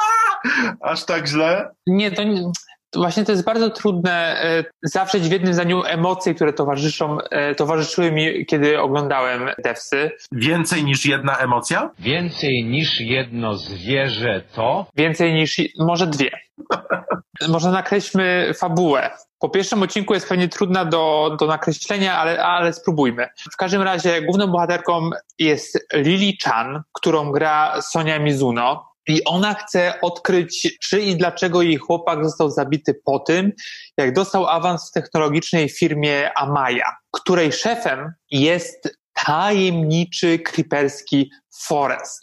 [0.80, 1.70] Aż tak źle?
[1.86, 2.52] Nie, to nie
[2.94, 8.12] właśnie to jest bardzo trudne e, zawrzeć w jednym zdaniu emocje, które towarzyszą, e, towarzyszyły
[8.12, 10.10] mi, kiedy oglądałem Devsy.
[10.32, 11.90] Więcej niż jedna emocja?
[11.98, 14.86] Więcej niż jedno zwierzę to?
[14.96, 16.30] Więcej niż, może dwie.
[17.48, 19.10] może nakreślmy fabułę.
[19.38, 23.26] Po pierwszym odcinku jest pewnie trudna do, do nakreślenia, ale, ale spróbujmy.
[23.52, 28.89] W każdym razie główną bohaterką jest Lily Chan, którą gra Sonia Mizuno.
[29.10, 33.52] I ona chce odkryć, czy i dlaczego jej chłopak został zabity po tym,
[33.96, 41.30] jak dostał awans w technologicznej firmie Amaya, której szefem jest tajemniczy creeperski
[41.62, 42.20] Forest.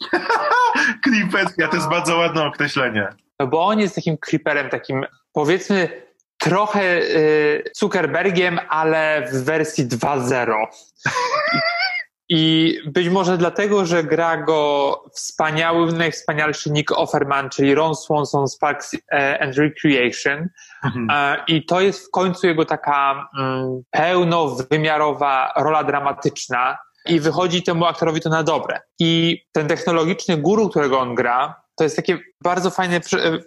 [1.04, 3.08] creeperski, to jest bardzo ładne określenie.
[3.40, 6.02] No bo on jest takim creeperem, takim powiedzmy
[6.38, 10.54] trochę y, Zuckerbergiem, ale w wersji 2.0.
[12.28, 18.58] I być może dlatego, że gra go wspaniały, najwspanialszy Nick Offerman, czyli Ron Swanson z
[18.58, 18.96] Parks
[19.40, 20.48] and Recreation.
[20.84, 21.08] Mhm.
[21.10, 27.84] E, I to jest w końcu jego taka mm, pełnowymiarowa rola dramatyczna i wychodzi temu
[27.84, 28.80] aktorowi to na dobre.
[28.98, 33.00] I ten technologiczny guru, którego on gra, to jest takie bardzo fajne,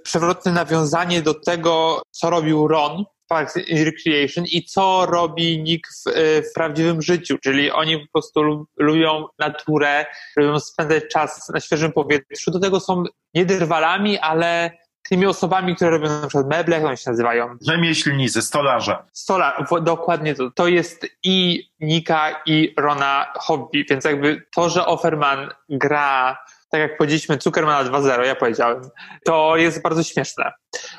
[0.04, 6.08] przewrotne nawiązanie do tego, co robił Ron Parks and Recreation i co robi Nick w,
[6.08, 10.06] e, w, prawdziwym życiu, czyli oni po prostu lubią naturę,
[10.38, 12.52] lubią spędzać czas na świeżym powietrzu.
[12.52, 14.72] Do tego są nie drwalami, ale
[15.10, 17.58] tymi osobami, które robią na przykład meble, jak one się nazywają?
[17.62, 18.98] Rzemieślnicy, stolarze.
[19.12, 20.52] Stolar, dokładnie to.
[20.52, 26.38] To jest i Nika, i Rona hobby, więc jakby to, że Offerman gra
[26.72, 28.82] tak jak powiedzieliśmy, Zuckermana 2.0, ja powiedziałem,
[29.26, 30.52] to jest bardzo śmieszne.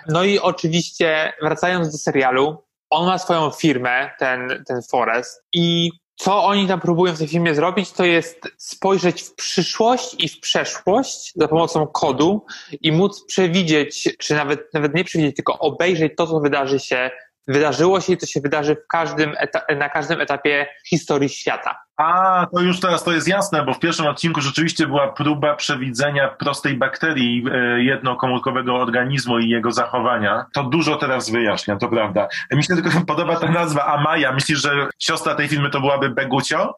[0.09, 6.45] No i oczywiście, wracając do serialu, on ma swoją firmę, ten, ten Forest, i co
[6.45, 11.33] oni tam próbują w tej filmie zrobić, to jest spojrzeć w przyszłość i w przeszłość
[11.37, 12.47] za pomocą kodu
[12.81, 17.11] i móc przewidzieć, czy nawet, nawet nie przewidzieć, tylko obejrzeć to, co wydarzy się
[17.49, 19.35] wydarzyło się i to się wydarzy w każdym
[19.77, 21.77] na każdym etapie historii świata.
[21.97, 26.29] A, to już teraz to jest jasne, bo w pierwszym odcinku rzeczywiście była próba przewidzenia
[26.29, 30.47] prostej bakterii e, jednokomórkowego organizmu i jego zachowania.
[30.53, 32.29] To dużo teraz wyjaśnia, to prawda.
[32.53, 34.33] Mi się tylko podoba ta nazwa Amaya.
[34.35, 36.75] Myślisz, że siostra tej filmy to byłaby Begucio?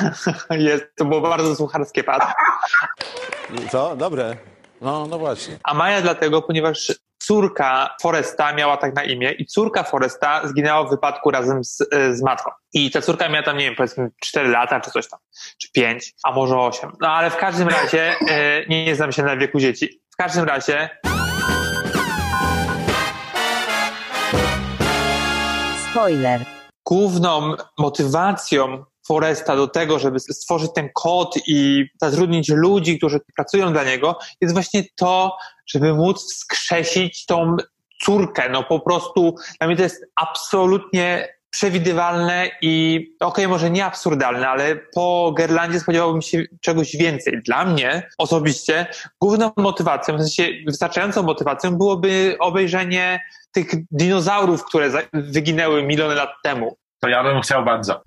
[0.50, 2.32] Jest, to było bardzo słucharskie, pat.
[3.70, 3.96] Co?
[3.96, 4.36] Dobre.
[4.80, 5.58] No, no właśnie.
[5.64, 6.92] Amaya dlatego, ponieważ
[7.26, 11.78] córka Foresta miała tak na imię i córka Foresta zginęła w wypadku razem z,
[12.12, 12.50] z matką.
[12.72, 15.20] I ta córka miała tam, nie wiem, powiedzmy 4 lata czy coś tam,
[15.62, 16.90] czy 5, a może 8.
[17.00, 20.00] No ale w każdym razie, e, nie, nie znam się na wieku dzieci.
[20.12, 20.90] W każdym razie...
[25.90, 26.40] Spoiler.
[26.86, 33.84] Główną motywacją Foresta do tego, żeby stworzyć ten kod i zatrudnić ludzi, którzy pracują dla
[33.84, 35.36] niego, jest właśnie to,
[35.66, 37.56] żeby móc wskrzesić tą
[38.04, 38.48] córkę.
[38.50, 44.48] No po prostu dla mnie to jest absolutnie przewidywalne i okej, okay, może nie absurdalne,
[44.48, 47.42] ale po Gerlandzie spodziewałbym się czegoś więcej.
[47.42, 48.86] Dla mnie osobiście
[49.20, 53.20] główną motywacją, w sensie wystarczającą motywacją byłoby obejrzenie
[53.52, 56.76] tych dinozaurów, które wyginęły miliony lat temu.
[57.00, 58.02] To ja bym chciał bardzo.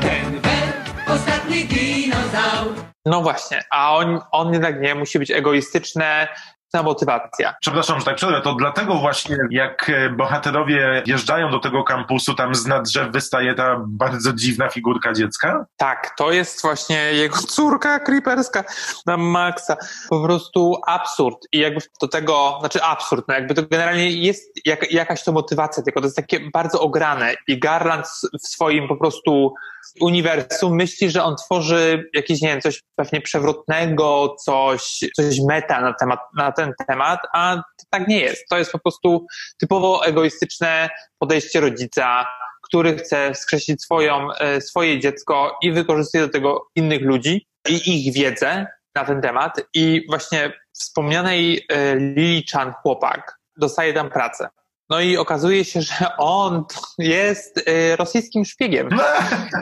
[1.10, 2.74] Ostatni dinozaur.
[3.06, 6.28] No właśnie, a on, on jednak nie, musi być egoistyczne,
[6.72, 7.56] ta motywacja.
[7.62, 12.56] Przepraszam, że tak przerwę, to dlatego właśnie jak e, bohaterowie wjeżdżają do tego kampusu, tam
[12.56, 15.66] z nad drzew wystaje ta bardzo dziwna figurka dziecka?
[15.78, 18.64] Tak, to jest właśnie jego córka creeperska
[19.06, 19.78] na maksa.
[20.10, 21.38] Po prostu absurd.
[21.52, 25.84] I jakby do tego, znaczy absurd, no jakby to generalnie jest jak, jakaś to motywacja,
[25.84, 27.34] tylko to jest takie bardzo ograne.
[27.48, 28.08] I Garland
[28.44, 29.54] w swoim po prostu
[30.02, 35.94] uniwersum myśli, że on tworzy jakieś, nie wiem, coś pewnie przewrotnego, coś, coś meta na
[35.94, 38.46] temat, na ten temat, a tak nie jest.
[38.50, 39.26] To jest po prostu
[39.60, 40.90] typowo egoistyczne
[41.20, 42.28] podejście rodzica,
[42.64, 48.14] który chce skreślić swoją, e, swoje dziecko i wykorzystuje do tego innych ludzi i ich
[48.14, 49.62] wiedzę na ten temat.
[49.74, 54.50] I właśnie wspomnianej e, Lili Chan chłopak dostaje tam pracę.
[54.90, 56.66] No i okazuje się, że on
[57.00, 58.90] jest y, rosyjskim szpiegiem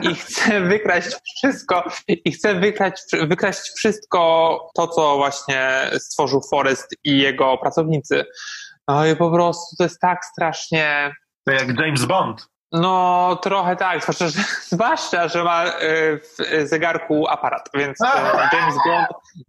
[0.02, 7.18] i chce wykraść wszystko, i chce wykraść, wykraść wszystko to, co właśnie stworzył Forrest i
[7.18, 8.24] jego pracownicy.
[8.88, 11.14] No i po prostu to jest tak strasznie...
[11.44, 12.46] To jak James Bond.
[12.72, 14.40] No, trochę tak, zwłaszcza, że,
[14.76, 15.70] zwłaszcza, że ma y,
[16.64, 18.04] w zegarku aparat, więc y,
[18.56, 19.08] James Bond,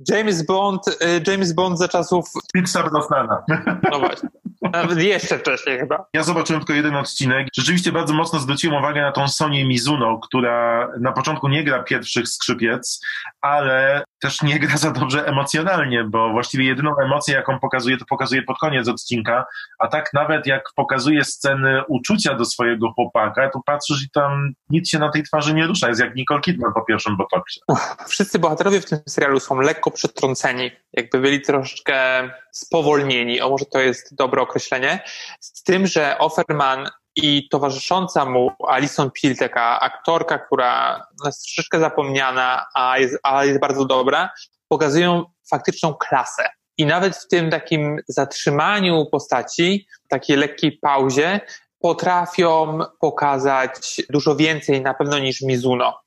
[0.09, 0.81] James Bond,
[1.27, 2.25] James Bond za czasów...
[2.57, 3.43] Pierce'a Brosnana.
[3.91, 4.29] No właśnie.
[4.61, 6.05] Nawet jeszcze wcześniej chyba.
[6.13, 7.47] Ja zobaczyłem tylko jeden odcinek.
[7.57, 12.27] Rzeczywiście bardzo mocno zwróciłem uwagę na tą Sonię Mizuno, która na początku nie gra pierwszych
[12.29, 13.05] skrzypiec,
[13.41, 18.41] ale też nie gra za dobrze emocjonalnie, bo właściwie jedyną emocję, jaką pokazuje, to pokazuje
[18.41, 19.45] pod koniec odcinka,
[19.79, 24.89] a tak nawet jak pokazuje sceny uczucia do swojego chłopaka, to patrzysz i tam nic
[24.89, 25.87] się na tej twarzy nie rusza.
[25.87, 27.59] Jest jak Nicole Kidman po pierwszym botoksie.
[28.07, 30.71] Wszyscy bohaterowie w tym serialu są lekko przetrąceni.
[30.93, 35.03] Jakby byli troszeczkę spowolnieni, o może to jest dobre określenie,
[35.39, 42.65] z tym, że Offerman i towarzysząca mu Alison Peel, taka aktorka, która jest troszeczkę zapomniana,
[42.75, 44.29] a jest, a jest bardzo dobra,
[44.67, 46.49] pokazują faktyczną klasę.
[46.77, 51.39] I nawet w tym takim zatrzymaniu postaci, takiej lekkiej pauzie,
[51.79, 55.99] potrafią pokazać dużo więcej na pewno niż Mizuno.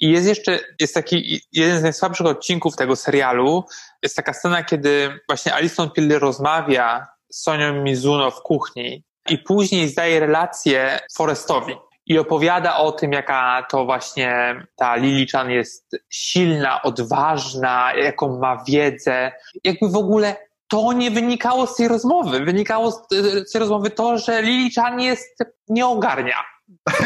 [0.00, 3.64] I jest jeszcze, jest taki jeden z najsłabszych odcinków tego serialu,
[4.02, 9.88] jest taka scena, kiedy właśnie Alison Peel rozmawia z Sonią Mizuno w kuchni i później
[9.88, 11.74] zdaje relację Forestowi
[12.06, 18.64] i opowiada o tym, jaka to właśnie ta Lily Chan jest silna, odważna, jaką ma
[18.68, 19.32] wiedzę.
[19.64, 20.36] Jakby w ogóle
[20.68, 22.40] to nie wynikało z tej rozmowy.
[22.40, 26.55] Wynikało z tej rozmowy to, że Lily Chan jest, nie ogarnia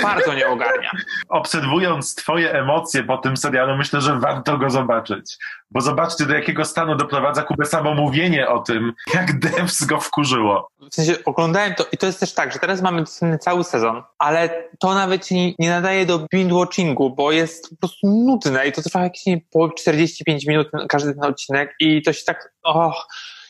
[0.03, 0.91] bardzo nie ogarnia.
[1.29, 5.37] Obserwując twoje emocje po tym serialu, myślę, że warto go zobaczyć.
[5.71, 10.69] Bo zobaczcie, do jakiego stanu doprowadza Kubę samo mówienie o tym, jak Devs go wkurzyło.
[10.91, 13.05] W sensie oglądałem to i to jest też tak, że teraz mamy
[13.41, 18.69] cały sezon, ale to nawet nie, nie nadaje do binge-watchingu, bo jest po prostu nudne
[18.69, 22.53] i to trwa jakieś nie, po 45 minut każdy ten odcinek i to się tak...
[22.63, 23.07] Oh,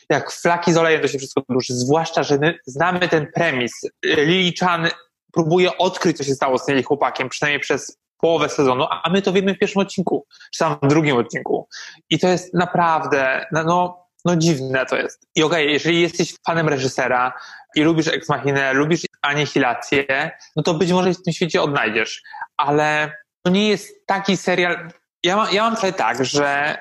[0.09, 1.73] jak flaki z olejem to się wszystko duży.
[1.73, 3.71] Zwłaszcza, że my znamy ten premis.
[4.03, 4.87] Lily Chan
[5.33, 9.33] próbuje odkryć, co się stało z tym chłopakiem, przynajmniej przez połowę sezonu, a my to
[9.33, 11.67] wiemy w pierwszym odcinku, czy tam w drugim odcinku.
[12.09, 15.27] I to jest naprawdę, no, no dziwne to jest.
[15.35, 17.33] I okej, okay, jeżeli jesteś fanem reżysera
[17.75, 22.21] i lubisz Ex Machinę, lubisz Anihilację, no to być może w tym świecie odnajdziesz.
[22.57, 23.13] Ale
[23.43, 24.89] to nie jest taki serial...
[25.23, 26.77] Ja, ma, ja mam trochę tak, że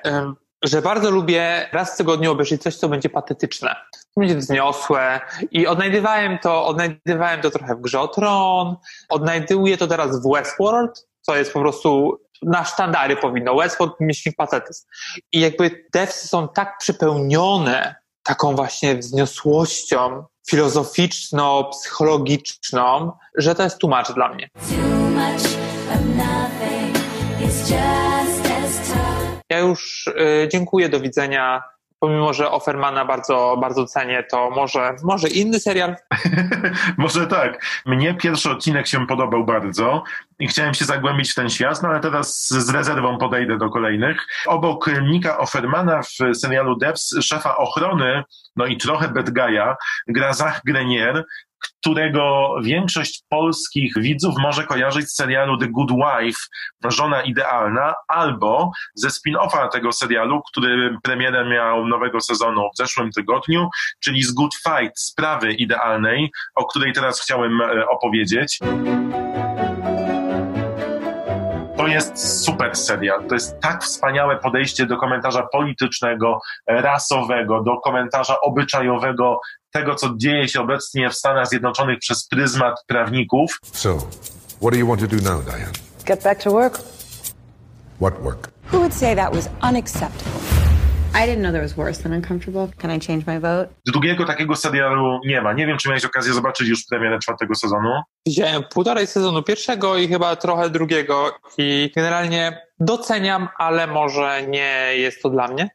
[0.62, 3.76] że bardzo lubię raz w tygodniu obejrzeć coś, co będzie patetyczne.
[4.16, 5.20] Będzie wzniosłe
[5.50, 8.76] i odnajdywałem to, odnajdywałem to trochę w Grze o Tron,
[9.08, 13.56] odnajduję to teraz w Westworld, co jest po prostu na sztandary powinno.
[13.56, 14.86] Westworld myślnik patetyzm.
[15.32, 24.34] I jakby devsy są tak przypełnione taką właśnie wzniosłością filozoficzno-psychologiczną, że to jest tłumacz dla
[24.34, 24.48] mnie.
[29.50, 31.62] Ja już y, dziękuję, do widzenia.
[32.00, 35.96] Pomimo, że Offermana bardzo, bardzo cenię, to może, może inny serial?
[36.98, 37.64] może tak.
[37.86, 40.02] Mnie pierwszy odcinek się podobał bardzo
[40.38, 44.26] i chciałem się zagłębić w ten świat, no ale teraz z rezerwą podejdę do kolejnych.
[44.46, 48.24] Obok Nika Offermana w serialu Devs, szefa ochrony,
[48.56, 49.74] no i trochę bad guy'a,
[50.08, 51.24] gra Zach Grenier,
[51.80, 56.40] którego większość polskich widzów może kojarzyć z serialu The Good Wife,
[56.84, 63.68] Żona Idealna, albo ze spin-offa tego serialu, który premierę miał nowego sezonu w zeszłym tygodniu,
[64.00, 68.58] czyli z Good Fight, Sprawy Idealnej, o której teraz chciałem e, opowiedzieć.
[71.76, 73.26] To jest super serial.
[73.26, 80.48] To jest tak wspaniałe podejście do komentarza politycznego, rasowego, do komentarza obyczajowego tego, co dzieje
[80.48, 83.58] się obecnie w Stanach Zjednoczonych przez pryzmat prawników.
[83.72, 83.98] So,
[84.60, 85.72] what do you want to do now, Diane?
[86.06, 86.78] Get back to work.
[88.00, 88.50] What work?
[88.72, 90.40] Who would say that was unacceptable?
[91.14, 92.68] I didn't know there was worse than uncomfortable.
[92.78, 93.68] Can I change my vote?
[93.86, 95.52] Drugiego takiego serialu nie ma.
[95.52, 98.02] Nie wiem, czy miałeś okazję zobaczyć już premierę czwartego sezonu.
[98.26, 105.22] Widziałem półtorej sezonu pierwszego i chyba trochę drugiego i generalnie doceniam, ale może nie jest
[105.22, 105.70] to dla mnie.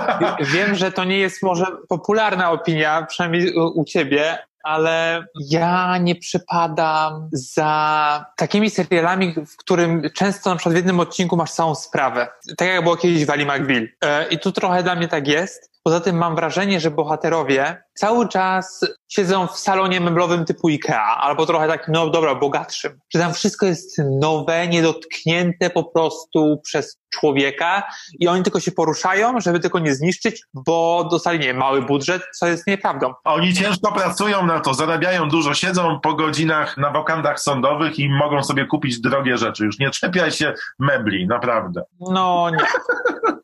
[0.52, 7.28] Wiem, że to nie jest może popularna opinia, przynajmniej u ciebie, ale ja nie przypadam
[7.32, 12.28] za takimi serialami, w którym często na przykład w jednym odcinku masz całą sprawę.
[12.56, 13.88] Tak jak było kiedyś w Ali McBeal.
[14.04, 15.77] E, I tu trochę dla mnie tak jest.
[15.88, 21.46] Poza tym mam wrażenie, że bohaterowie cały czas siedzą w salonie meblowym typu IKEA, albo
[21.46, 23.00] trochę takim, no dobra, bogatszym.
[23.14, 27.82] Że tam wszystko jest nowe, niedotknięte po prostu przez człowieka
[28.20, 32.46] i oni tylko się poruszają, żeby tylko nie zniszczyć, bo dostali, nie mały budżet, co
[32.46, 33.12] jest nieprawdą.
[33.24, 38.42] Oni ciężko pracują na to, zarabiają dużo, siedzą po godzinach na wakandach sądowych i mogą
[38.42, 39.64] sobie kupić drogie rzeczy.
[39.64, 41.82] Już nie czepiaj się mebli, naprawdę.
[42.00, 42.66] No nie.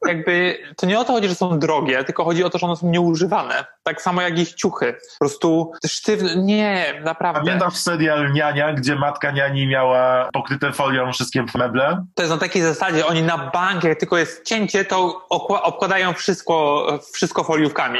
[0.07, 2.76] Jakby to nie o to chodzi, że są drogie, tylko chodzi o to, że one
[2.76, 3.64] są nieużywane.
[3.82, 4.92] Tak samo jak ich ciuchy.
[4.92, 6.36] Po prostu sztywne.
[6.36, 7.40] Nie, naprawdę.
[7.40, 12.04] Pamiętasz serial Niania, gdzie matka niani miała pokryte folią wszystkie meble?
[12.14, 16.86] To jest na takiej zasadzie, oni na bank, jak tylko jest cięcie, to obkładają wszystko,
[17.12, 17.98] wszystko foliówkami,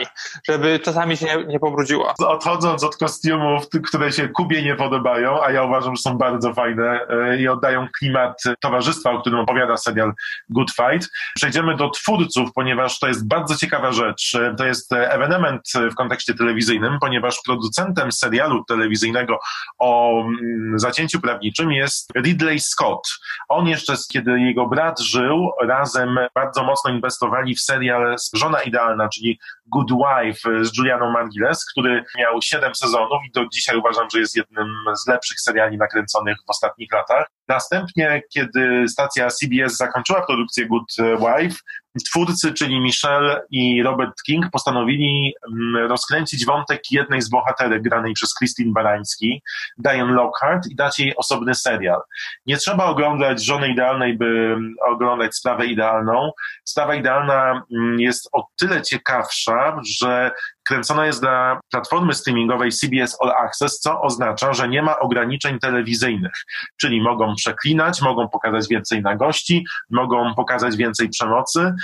[0.49, 2.15] żeby czasami się nie, nie pobrudziło.
[2.19, 7.01] Odchodząc od kostiumów, które się Kubie nie podobają, a ja uważam, że są bardzo fajne
[7.09, 10.13] e, i oddają klimat towarzystwa, o którym opowiada serial
[10.49, 14.14] Good Fight, przejdziemy do twórców, ponieważ to jest bardzo ciekawa rzecz.
[14.59, 19.39] To jest ewenement w kontekście telewizyjnym, ponieważ producentem serialu telewizyjnego
[19.79, 23.09] o mm, zacięciu prawniczym jest Ridley Scott.
[23.49, 29.39] On jeszcze, kiedy jego brat żył, razem bardzo mocno inwestowali w serial Żona Idealna, czyli
[29.67, 34.37] Good Wife z Julianą Margiles, który miał siedem sezonów i do dzisiaj uważam, że jest
[34.37, 34.69] jednym
[35.05, 37.27] z lepszych seriali nakręconych w ostatnich latach.
[37.49, 41.57] Następnie, kiedy stacja CBS zakończyła produkcję Good Wife,
[42.03, 48.35] twórcy, czyli Michelle i Robert King, postanowili mm, rozkręcić wątek jednej z bohaterek granej przez
[48.39, 49.43] Christine Barański,
[49.79, 52.01] Diane Lockhart, i dać jej osobny serial.
[52.47, 56.33] Nie trzeba oglądać Żony Idealnej, by mm, oglądać Sprawę Idealną.
[56.65, 60.31] Sprawa Idealna mm, jest o tyle ciekawsza, że
[60.65, 66.33] kręcona jest dla platformy streamingowej CBS All Access, co oznacza, że nie ma ograniczeń telewizyjnych,
[66.81, 71.75] czyli mogą przeklinać, mogą pokazać więcej nagości, mogą pokazać więcej przemocy,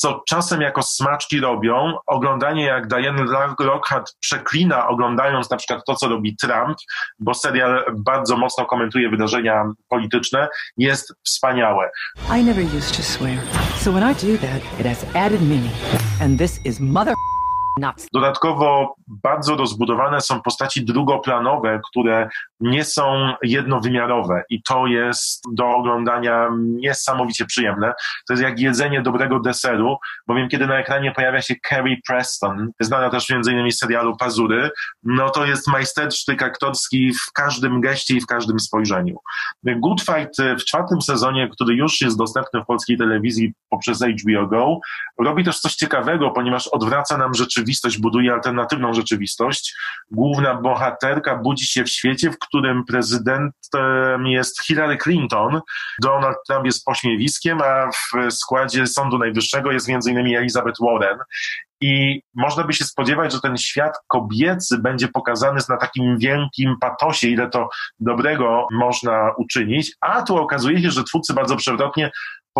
[0.00, 1.94] co czasem jako smaczki robią.
[2.06, 3.24] Oglądanie jak Diane
[3.58, 6.78] Lockhart przeklina, oglądając na przykład to, co robi Trump,
[7.18, 11.90] bo serial bardzo mocno komentuje wydarzenia polityczne, jest wspaniałe.
[12.38, 13.38] I never used to swear.
[13.76, 15.74] So when I do that, it has added meaning.
[16.20, 17.14] And this is mother
[18.12, 22.28] Dodatkowo bardzo rozbudowane są postaci drugoplanowe, które
[22.60, 27.92] nie są jednowymiarowe i to jest do oglądania niesamowicie przyjemne.
[28.28, 33.10] To jest jak jedzenie dobrego deseru, bowiem kiedy na ekranie pojawia się Carrie Preston, znana
[33.10, 34.70] też innymi z serialu Pazury,
[35.02, 39.16] no to jest majstersztyk aktorski w każdym geście i w każdym spojrzeniu.
[39.64, 44.78] Good Fight w czwartym sezonie, który już jest dostępny w polskiej telewizji poprzez HBO Go,
[45.18, 47.59] robi też coś ciekawego, ponieważ odwraca nam rzeczywistość,
[47.98, 49.74] buduje alternatywną rzeczywistość.
[50.10, 55.60] Główna bohaterka budzi się w świecie, w którym prezydentem jest Hillary Clinton,
[56.02, 60.36] Donald Trump jest pośmiewiskiem, a w składzie Sądu Najwyższego jest m.in.
[60.36, 61.18] Elizabeth Warren.
[61.80, 67.28] I można by się spodziewać, że ten świat kobiecy będzie pokazany na takim wielkim patosie,
[67.28, 67.68] ile to
[68.00, 72.10] dobrego można uczynić, a tu okazuje się, że twórcy bardzo przewrotnie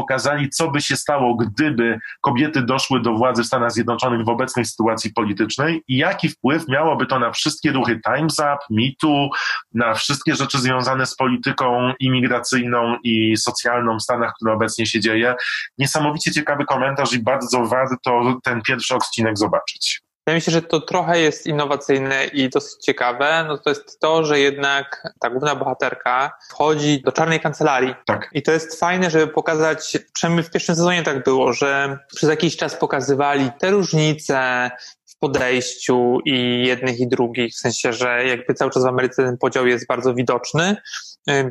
[0.00, 4.64] pokazali, co by się stało, gdyby kobiety doszły do władzy w Stanach Zjednoczonych w obecnej
[4.64, 9.28] sytuacji politycznej i jaki wpływ miałoby to na wszystkie ruchy Time's Up, MeToo,
[9.74, 15.34] na wszystkie rzeczy związane z polityką imigracyjną i socjalną w Stanach, które obecnie się dzieje.
[15.78, 20.10] Niesamowicie ciekawy komentarz i bardzo warto ten pierwszy odcinek zobaczyć.
[20.26, 23.44] Wydaje mi się, że to trochę jest innowacyjne i dosyć ciekawe.
[23.48, 27.94] No to jest to, że jednak ta główna bohaterka wchodzi do czarnej kancelarii.
[28.06, 28.30] Tak.
[28.33, 32.56] I to jest fajne, żeby pokazać, przynajmniej w pierwszym sezonie tak było, że przez jakiś
[32.56, 34.70] czas pokazywali te różnice
[35.06, 39.38] w podejściu i jednych i drugich, w sensie, że jakby cały czas w Ameryce ten
[39.38, 40.76] podział jest bardzo widoczny,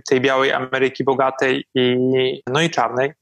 [0.09, 1.95] tej białej Ameryki bogatej i,
[2.47, 3.13] no i czarnej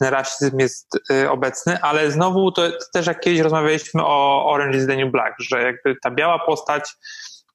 [0.00, 4.86] ten rasizm jest y, obecny, ale znowu to, też jak kiedyś rozmawialiśmy o Orange is
[4.86, 6.90] the New Black, że jakby ta biała postać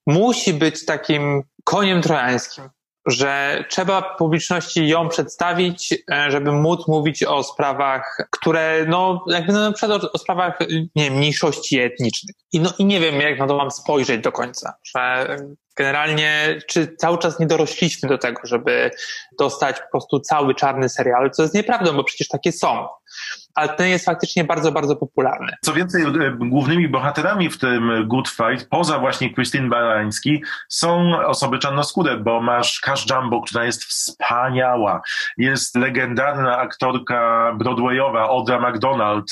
[0.07, 2.69] musi być takim koniem trojańskim,
[3.07, 9.59] że trzeba publiczności ją przedstawić, e, żeby móc mówić o sprawach, które, no, jakby no,
[9.59, 10.59] na przykład o, sprawach,
[10.95, 12.35] nie mniejszości etnicznych.
[12.51, 15.37] I, no, I nie wiem, jak na to mam spojrzeć do końca, że
[15.75, 18.91] generalnie, czy cały czas nie dorośliśmy do tego, żeby
[19.39, 22.87] dostać po prostu cały czarny serial, co jest nieprawdą, bo przecież takie są
[23.55, 25.51] ale ten jest faktycznie bardzo, bardzo popularny.
[25.61, 26.07] Co więcej, e,
[26.39, 32.79] głównymi bohaterami w tym Good Fight, poza właśnie Christine Barański, są osoby czarnoskóre, bo masz
[32.79, 35.01] Cash Jumbo, która jest wspaniała.
[35.37, 39.25] Jest legendarna aktorka broadwayowa, Audra McDonald,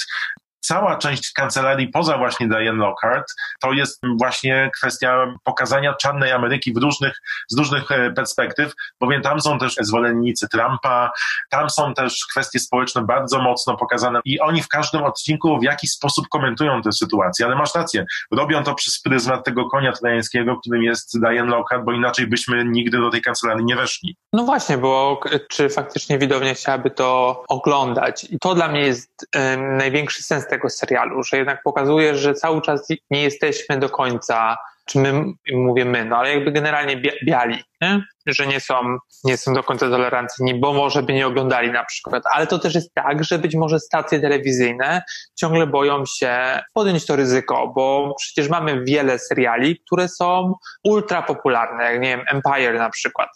[0.63, 3.26] cała część kancelarii poza właśnie Diane Lockhart
[3.62, 7.14] to jest właśnie kwestia pokazania czarnej Ameryki w różnych,
[7.49, 11.11] z różnych e, perspektyw, bowiem tam są też zwolennicy Trumpa,
[11.49, 15.91] tam są też kwestie społeczne bardzo mocno pokazane i oni w każdym odcinku w jakiś
[15.91, 20.84] sposób komentują tę sytuację, ale masz rację, robią to przez pryzmat tego konia trojańskiego, którym
[20.84, 24.18] jest Diane Lockhart, bo inaczej byśmy nigdy do tej kancelarii nie weszli.
[24.34, 28.24] No właśnie, bo czy faktycznie widownia chciałaby to oglądać?
[28.24, 32.62] I to dla mnie jest um, największy sens tego serialu, że jednak pokazuje, że cały
[32.62, 35.24] czas nie jesteśmy do końca czy my,
[35.54, 38.04] mówię my, no ale jakby generalnie biali, nie?
[38.28, 42.24] że nie są, nie są do końca tolerancyjni, bo może by nie oglądali na przykład.
[42.34, 45.04] Ale to też jest tak, że być może stacje telewizyjne
[45.36, 51.84] ciągle boją się podjąć to ryzyko, bo przecież mamy wiele seriali, które są ultra popularne,
[51.84, 53.30] jak nie wiem, Empire na przykład.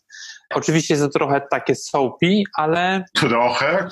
[0.56, 3.04] Oczywiście jest to trochę takie soapy, ale...
[3.16, 3.88] Trochę?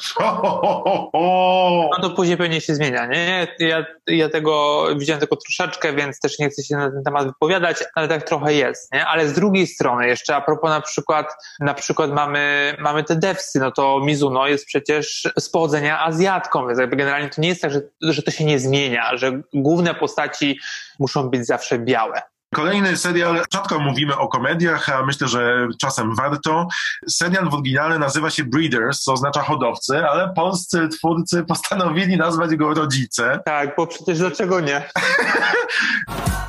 [1.91, 3.47] No to później pewnie się zmienia, nie?
[3.59, 7.77] Ja, ja tego widziałem tylko troszeczkę, więc też nie chcę się na ten temat wypowiadać,
[7.95, 9.05] ale tak trochę jest, nie?
[9.05, 11.27] Ale z drugiej strony jeszcze a propos na przykład,
[11.59, 16.79] na przykład mamy, mamy te devsy, no to Mizuno jest przecież z pochodzenia Azjatką, więc
[16.79, 20.59] jakby generalnie to nie jest tak, że, że to się nie zmienia, że główne postaci
[20.99, 22.21] muszą być zawsze białe.
[22.55, 26.67] Kolejny serial, rzadko mówimy o komediach, a myślę, że czasem warto.
[27.09, 32.73] Serial w oryginale nazywa się Breeders, co oznacza hodowcy, ale polscy twórcy postanowili nazwać go
[32.73, 33.39] Rodzice.
[33.45, 34.77] Tak, bo przecież dlaczego nie?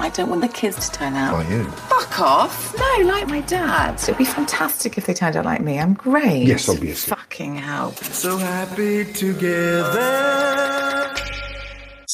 [0.07, 1.35] I don't want the kids to turn out.
[1.35, 1.65] Are you?
[1.89, 2.75] Fuck off.
[2.79, 4.03] No, like my dad.
[4.03, 5.81] It'd be fantastic if they turned out like me.
[5.83, 6.49] I'm great.
[6.49, 7.17] Yes, obviously.
[7.17, 7.93] Fucking hell.
[8.13, 10.67] So happy together.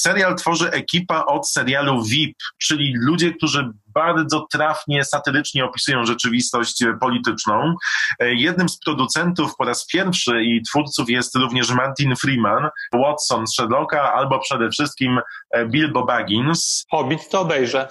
[0.03, 7.75] Serial tworzy ekipa od serialu VIP, czyli ludzie, którzy bardzo trafnie, satyrycznie opisują rzeczywistość polityczną.
[8.19, 13.55] E, jednym z producentów po raz pierwszy i twórców jest również Martin Freeman, Watson z
[13.57, 15.21] Sherlocka, albo przede wszystkim
[15.51, 16.85] e, Bilbo Baggins.
[16.91, 17.89] Hobbit to obejrzę.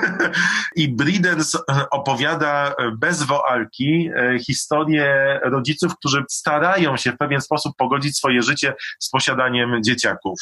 [0.76, 1.60] I Breeders e,
[1.90, 4.10] opowiada bez woalki
[4.46, 10.40] historię rodziców, którzy starają się w pewien sposób pogodzić swoje życie z posiadaniem dzieciaków.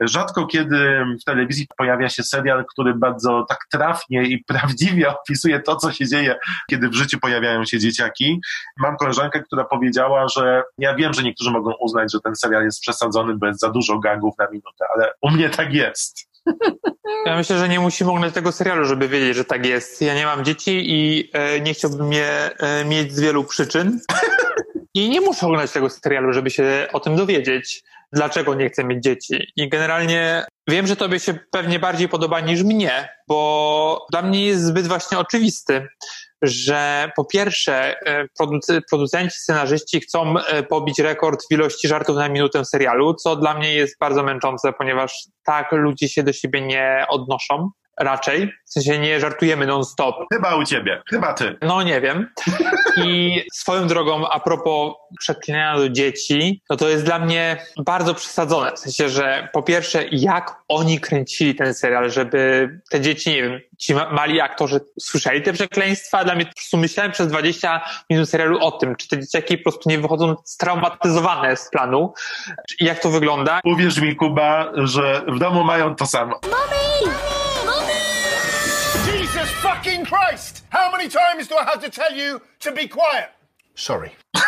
[0.00, 5.76] Rzadko kiedy w telewizji pojawia się serial, który bardzo tak trafnie i prawdziwie opisuje to,
[5.76, 6.36] co się dzieje,
[6.70, 8.40] kiedy w życiu pojawiają się dzieciaki.
[8.78, 12.80] Mam koleżankę, która powiedziała, że ja wiem, że niektórzy mogą uznać, że ten serial jest
[12.80, 16.30] przesadzony, bo jest za dużo gagów na minutę, ale u mnie tak jest.
[17.26, 20.02] Ja myślę, że nie musimy oglądać tego serialu, żeby wiedzieć, że tak jest.
[20.02, 24.00] Ja nie mam dzieci i e, nie chciałbym je e, mieć z wielu przyczyn.
[24.94, 29.02] I nie muszę oglądać tego serialu, żeby się o tym dowiedzieć, dlaczego nie chcę mieć
[29.02, 29.52] dzieci.
[29.56, 34.64] I generalnie wiem, że tobie się pewnie bardziej podoba niż mnie, bo dla mnie jest
[34.64, 35.88] zbyt właśnie oczywisty,
[36.42, 38.26] że po pierwsze e,
[38.90, 43.74] producenci, scenarzyści chcą e, pobić rekord w ilości żartów na minutę serialu, co dla mnie
[43.74, 48.52] jest bardzo męczące, ponieważ tak ludzie się do siebie nie odnoszą raczej.
[48.70, 50.16] W sensie nie żartujemy non-stop.
[50.32, 51.58] Chyba u ciebie, chyba ty.
[51.62, 52.30] No nie wiem.
[52.96, 58.72] I swoją drogą, a propos przeklinania do dzieci, no to jest dla mnie bardzo przesadzone.
[58.72, 63.60] W sensie, że po pierwsze, jak oni kręcili ten serial, żeby te dzieci, nie wiem,
[63.78, 66.24] ci mali aktorzy słyszeli te przekleństwa.
[66.24, 69.70] Dla mnie po prostu myślałem przez 20 minut serialu o tym, czy te dzieciaki po
[69.70, 72.12] prostu nie wychodzą straumatyzowane z planu.
[72.80, 73.60] Jak to wygląda?
[73.64, 76.40] Uwierz mi, Kuba, że w domu mają to samo.
[76.50, 76.80] Mommy!
[77.80, 77.99] fucking
[80.10, 80.64] Christ!
[80.70, 83.28] How many times do I have to tell you to be quiet?
[83.74, 84.10] Sorry.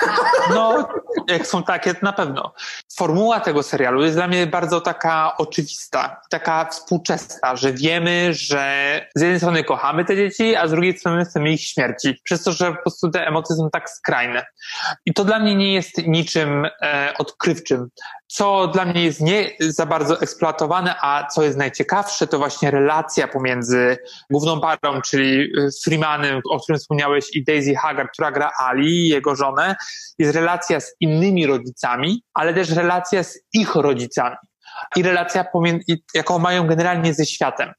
[0.54, 0.88] No,
[1.28, 2.54] jak są takie, na pewno.
[2.96, 9.20] Formuła tego serialu jest dla mnie bardzo taka oczywista, taka współczesna, że wiemy, że z
[9.20, 12.20] jednej strony kochamy te dzieci, a z drugiej strony chcemy ich śmierci.
[12.24, 14.46] Przez to, że po prostu te emocje są tak skrajne.
[15.06, 17.88] I to dla mnie nie jest niczym e, odkrywczym
[18.32, 23.28] co dla mnie jest nie za bardzo eksploatowane, a co jest najciekawsze, to właśnie relacja
[23.28, 23.96] pomiędzy
[24.30, 29.36] główną parą, czyli y, Freemanem, o którym wspomniałeś, i Daisy Haggard, która gra Ali, jego
[29.36, 29.76] żonę,
[30.18, 34.36] jest relacja z innymi rodzicami, ale też relacja z ich rodzicami
[34.96, 35.44] i relacja,
[36.14, 37.72] jaką mają generalnie ze światem.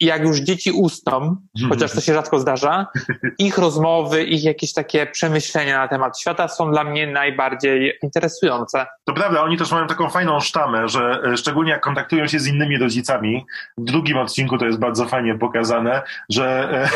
[0.00, 1.36] I jak już dzieci usną,
[1.68, 2.86] chociaż to się rzadko zdarza,
[3.38, 8.86] ich rozmowy, ich jakieś takie przemyślenia na temat świata są dla mnie najbardziej interesujące.
[9.04, 12.46] To prawda, oni też mają taką fajną sztamę, że e, szczególnie jak kontaktują się z
[12.46, 13.46] innymi rodzicami,
[13.78, 16.88] w drugim odcinku to jest bardzo fajnie pokazane, że e,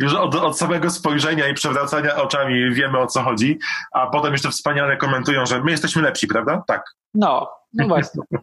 [0.04, 3.58] już od, od samego spojrzenia i przewracania oczami wiemy o co chodzi,
[3.92, 6.62] a potem jeszcze wspaniale komentują, że my jesteśmy lepsi, prawda?
[6.66, 6.82] Tak.
[7.14, 8.22] No, no właśnie.
[8.32, 8.38] No,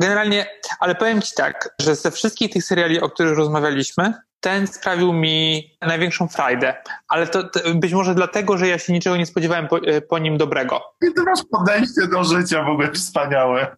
[0.00, 0.46] generalnie,
[0.80, 4.14] ale powiem Ci tak, że ze wszystkich tych seriali, o których rozmawialiśmy,
[4.44, 6.74] ten sprawił mi największą frajdę.
[7.08, 10.18] Ale to, to, być może dlatego, że ja się niczego nie spodziewałem po, e, po
[10.18, 10.82] nim dobrego.
[11.02, 13.76] I ty masz podejście do życia w ogóle wspaniałe.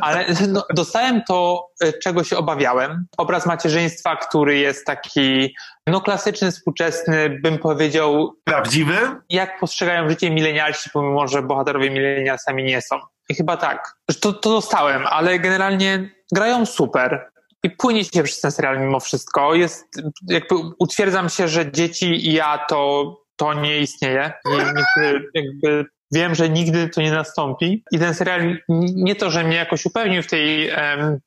[0.00, 3.06] Ale no, dostałem to, e, czego się obawiałem.
[3.18, 5.54] Obraz macierzyństwa, który jest taki
[5.86, 8.32] no klasyczny, współczesny, bym powiedział.
[8.44, 8.96] Prawdziwy?
[9.30, 12.98] Jak postrzegają życie milenialsi, pomimo że bohaterowie milenialsami nie są.
[13.28, 13.94] I chyba tak.
[14.20, 17.30] To, to dostałem, ale generalnie grają super.
[17.62, 19.54] I płynie się przez ten serial mimo wszystko.
[19.54, 19.84] Jest,
[20.28, 24.32] jakby utwierdzam się, że dzieci i ja to, to nie istnieje.
[24.44, 28.56] Nie, nie, jakby Wiem, że nigdy to nie nastąpi i ten serial
[28.94, 30.70] nie to, że mnie jakoś upewnił w tej,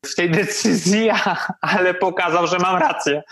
[0.06, 1.10] w tej decyzji,
[1.62, 3.24] ale pokazał, że mam rację.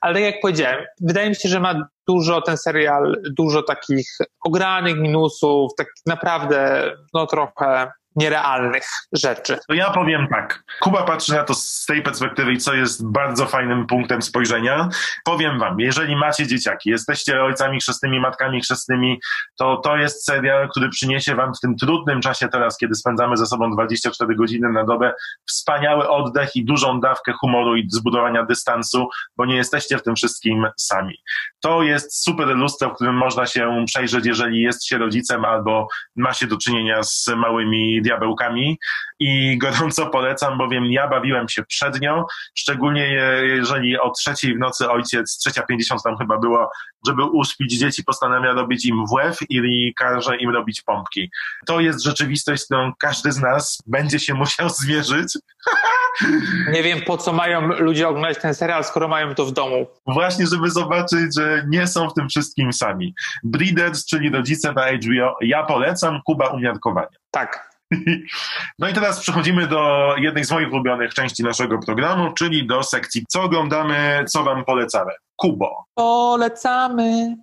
[0.00, 4.08] Ale tak jak powiedziałem, wydaje mi się, że ma dużo ten serial, dużo takich
[4.44, 9.58] ogranych minusów, tak naprawdę no trochę nierealnych rzeczy.
[9.68, 10.62] To ja powiem tak.
[10.80, 14.88] Kuba patrzy na to z tej perspektywy i co jest bardzo fajnym punktem spojrzenia.
[15.24, 19.20] Powiem wam, jeżeli macie dzieciaki, jesteście ojcami chrzestnymi, matkami chrzestnymi,
[19.58, 23.46] to to jest serial, który przyniesie wam w tym trudnym czasie teraz, kiedy spędzamy ze
[23.46, 25.12] sobą 24 godziny na dobę,
[25.46, 30.66] wspaniały oddech i dużą dawkę humoru i zbudowania dystansu, bo nie jesteście w tym wszystkim
[30.76, 31.18] sami.
[31.60, 36.32] To jest super lustro, w którym można się przejrzeć, jeżeli jest się rodzicem albo ma
[36.32, 38.78] się do czynienia z małymi diabełkami
[39.18, 43.06] i gorąco polecam, bowiem ja bawiłem się przednio, szczególnie
[43.42, 46.70] jeżeli o trzeciej w nocy ojciec, trzecia pięćdziesiąt tam chyba było,
[47.06, 51.30] żeby uśpić dzieci, postanawia robić im WF i każe im robić pompki.
[51.66, 55.38] To jest rzeczywistość, z którą każdy z nas będzie się musiał zmierzyć.
[56.72, 59.86] Nie wiem, po co mają ludzie oglądać ten serial, skoro mają to w domu.
[60.06, 63.14] Właśnie, żeby zobaczyć, że nie są w tym wszystkim sami.
[63.44, 67.08] Breeders, czyli rodzice na HBO, ja polecam, Kuba umiarkowania.
[67.30, 67.75] Tak.
[68.78, 73.24] No i teraz przechodzimy do jednej z moich ulubionych części naszego programu, czyli do sekcji
[73.28, 75.12] co oglądamy, co wam polecamy.
[75.36, 75.84] Kubo.
[75.94, 77.36] Polecamy.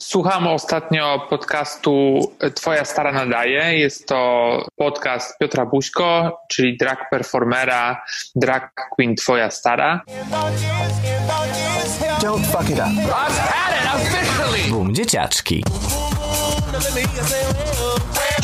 [0.00, 2.20] Słucham ostatnio podcastu
[2.54, 3.78] Twoja stara nadaje.
[3.78, 8.02] Jest to podcast Piotra Buźko, czyli drag performera,
[8.34, 10.00] drag queen Twoja stara.
[12.20, 12.86] Don't fuck it up.
[12.86, 14.70] I've had it officially.
[14.70, 15.64] Boom dzieciaczki.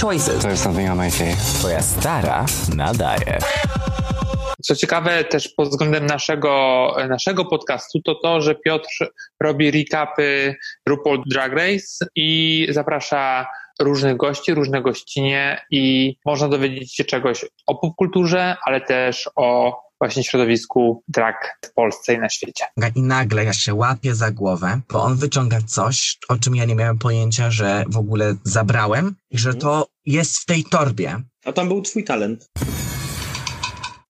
[0.02, 0.42] Choices.
[0.42, 1.58] There's something on my face.
[1.58, 2.46] Twoja stara
[2.76, 3.38] nadaje.
[4.62, 8.88] Co ciekawe też pod względem naszego, naszego podcastu, to to, że Piotr
[9.42, 10.56] robi recapy
[10.88, 13.46] RuPaul Drag Race i zaprasza
[13.80, 20.24] różnych gości, różne gościnie i można dowiedzieć się czegoś o popkulturze, ale też o właśnie
[20.24, 22.64] środowisku drag w Polsce i na świecie.
[22.94, 26.74] I nagle ja się łapię za głowę, bo on wyciąga coś, o czym ja nie
[26.74, 31.22] miałem pojęcia, że w ogóle zabrałem i że to jest w tej torbie.
[31.44, 32.50] A tam był twój talent.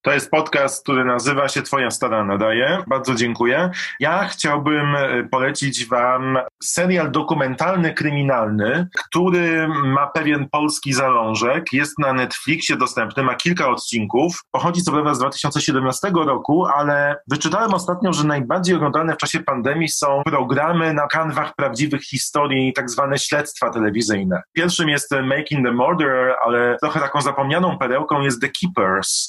[0.03, 2.79] To jest podcast, który nazywa się Twoja stara nadaje.
[2.87, 3.71] Bardzo dziękuję.
[4.01, 11.73] Ja chciałbym e, polecić Wam serial dokumentalny, kryminalny, który ma pewien polski zalążek.
[11.73, 14.41] Jest na Netflixie dostępny, ma kilka odcinków.
[14.51, 19.89] Pochodzi co prawda z 2017 roku, ale wyczytałem ostatnio, że najbardziej oglądane w czasie pandemii
[19.89, 24.43] są programy na kanwach prawdziwych historii, tak zwane śledztwa telewizyjne.
[24.53, 29.29] Pierwszym jest Making the Murderer, ale trochę taką zapomnianą perełką jest The Keepers.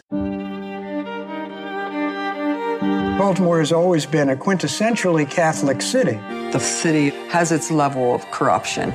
[3.17, 6.19] Baltimore has always been a quintessentially Catholic city.
[6.51, 8.91] The city has its level of corruption.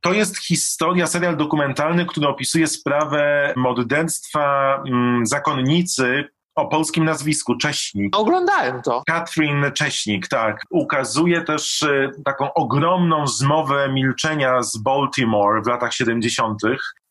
[0.00, 8.16] To jest historia, serial dokumentalny, który opisuje sprawę morderstwa mm, zakonnicy o polskim nazwisku, Cześnik.
[8.16, 9.02] Oglądałem to.
[9.06, 10.62] Katrin Cześnik, tak.
[10.70, 16.62] Ukazuje też y, taką ogromną zmowę milczenia z Baltimore w latach 70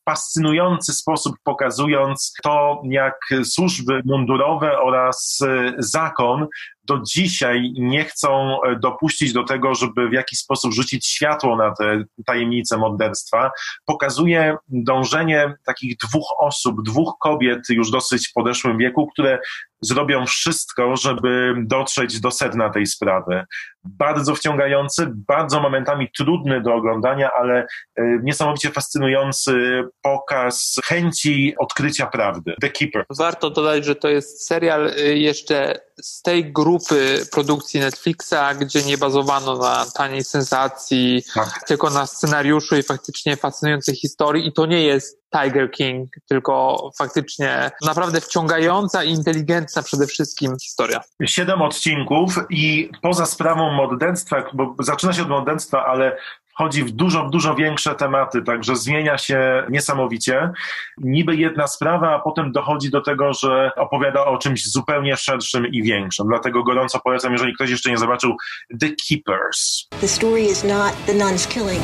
[0.10, 6.48] fascynujący sposób pokazując to, jak służby mundurowe oraz y, zakon
[6.90, 11.74] do dzisiaj nie chcą e, dopuścić do tego, żeby w jakiś sposób rzucić światło na
[11.76, 13.52] te tajemnice morderstwa,
[13.86, 19.40] pokazuje dążenie takich dwóch osób, dwóch kobiet już dosyć w podeszłym wieku, które
[19.82, 23.46] zrobią wszystko, żeby dotrzeć do sedna tej sprawy.
[23.84, 32.56] Bardzo wciągający, bardzo momentami trudny do oglądania, ale e, niesamowicie fascynujący pokaz chęci odkrycia prawdy.
[32.62, 33.06] The Keeper.
[33.18, 38.98] Warto dodać, że to jest serial e, jeszcze z tej grupy produkcji Netflixa, gdzie nie
[38.98, 41.64] bazowano na taniej sensacji, tak.
[41.68, 44.48] tylko na scenariuszu i faktycznie fascynującej historii.
[44.48, 51.02] I to nie jest Tiger King, tylko faktycznie naprawdę wciągająca i inteligentna przede wszystkim historia.
[51.26, 56.18] Siedem odcinków i poza sprawą morderstwa, bo zaczyna się od morderstwa, ale
[56.60, 60.52] wchodzi w dużo, dużo większe tematy, także zmienia się niesamowicie.
[60.98, 65.84] Niby jedna sprawa, a potem dochodzi do tego, że opowiada o czymś zupełnie szerszym i
[65.84, 66.28] większym.
[66.28, 68.36] Dlatego gorąco polecam, jeżeli ktoś jeszcze nie zobaczył,
[68.80, 69.88] The Keepers.
[70.02, 71.84] The story is not the nun's killing.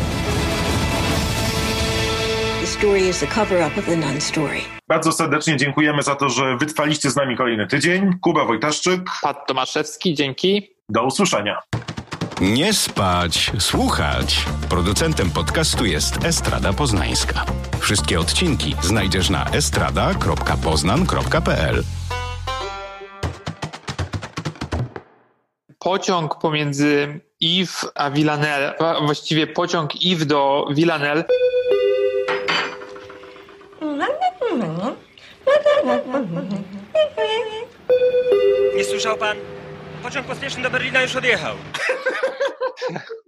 [2.66, 4.62] story is the cover-up of the nun story.
[4.88, 8.12] Bardzo serdecznie dziękujemy za to, że wytrwaliście z nami kolejny tydzień.
[8.22, 9.02] Kuba Wojtaszczyk.
[9.22, 10.70] Pat Tomaszewski, dzięki.
[10.90, 11.62] Do usłyszenia.
[12.42, 14.46] Nie spać, słuchać.
[14.70, 17.46] Producentem podcastu jest Estrada Poznańska.
[17.80, 21.84] Wszystkie odcinki znajdziesz na estrada.poznan.pl.
[25.80, 31.24] Pociąg pomiędzy Yves a Villanelle, a właściwie pociąg Yves do Villanelle
[38.76, 39.38] Nie słyszał pan?
[40.06, 41.56] pociąg pospieszny do Berlina już odjechał.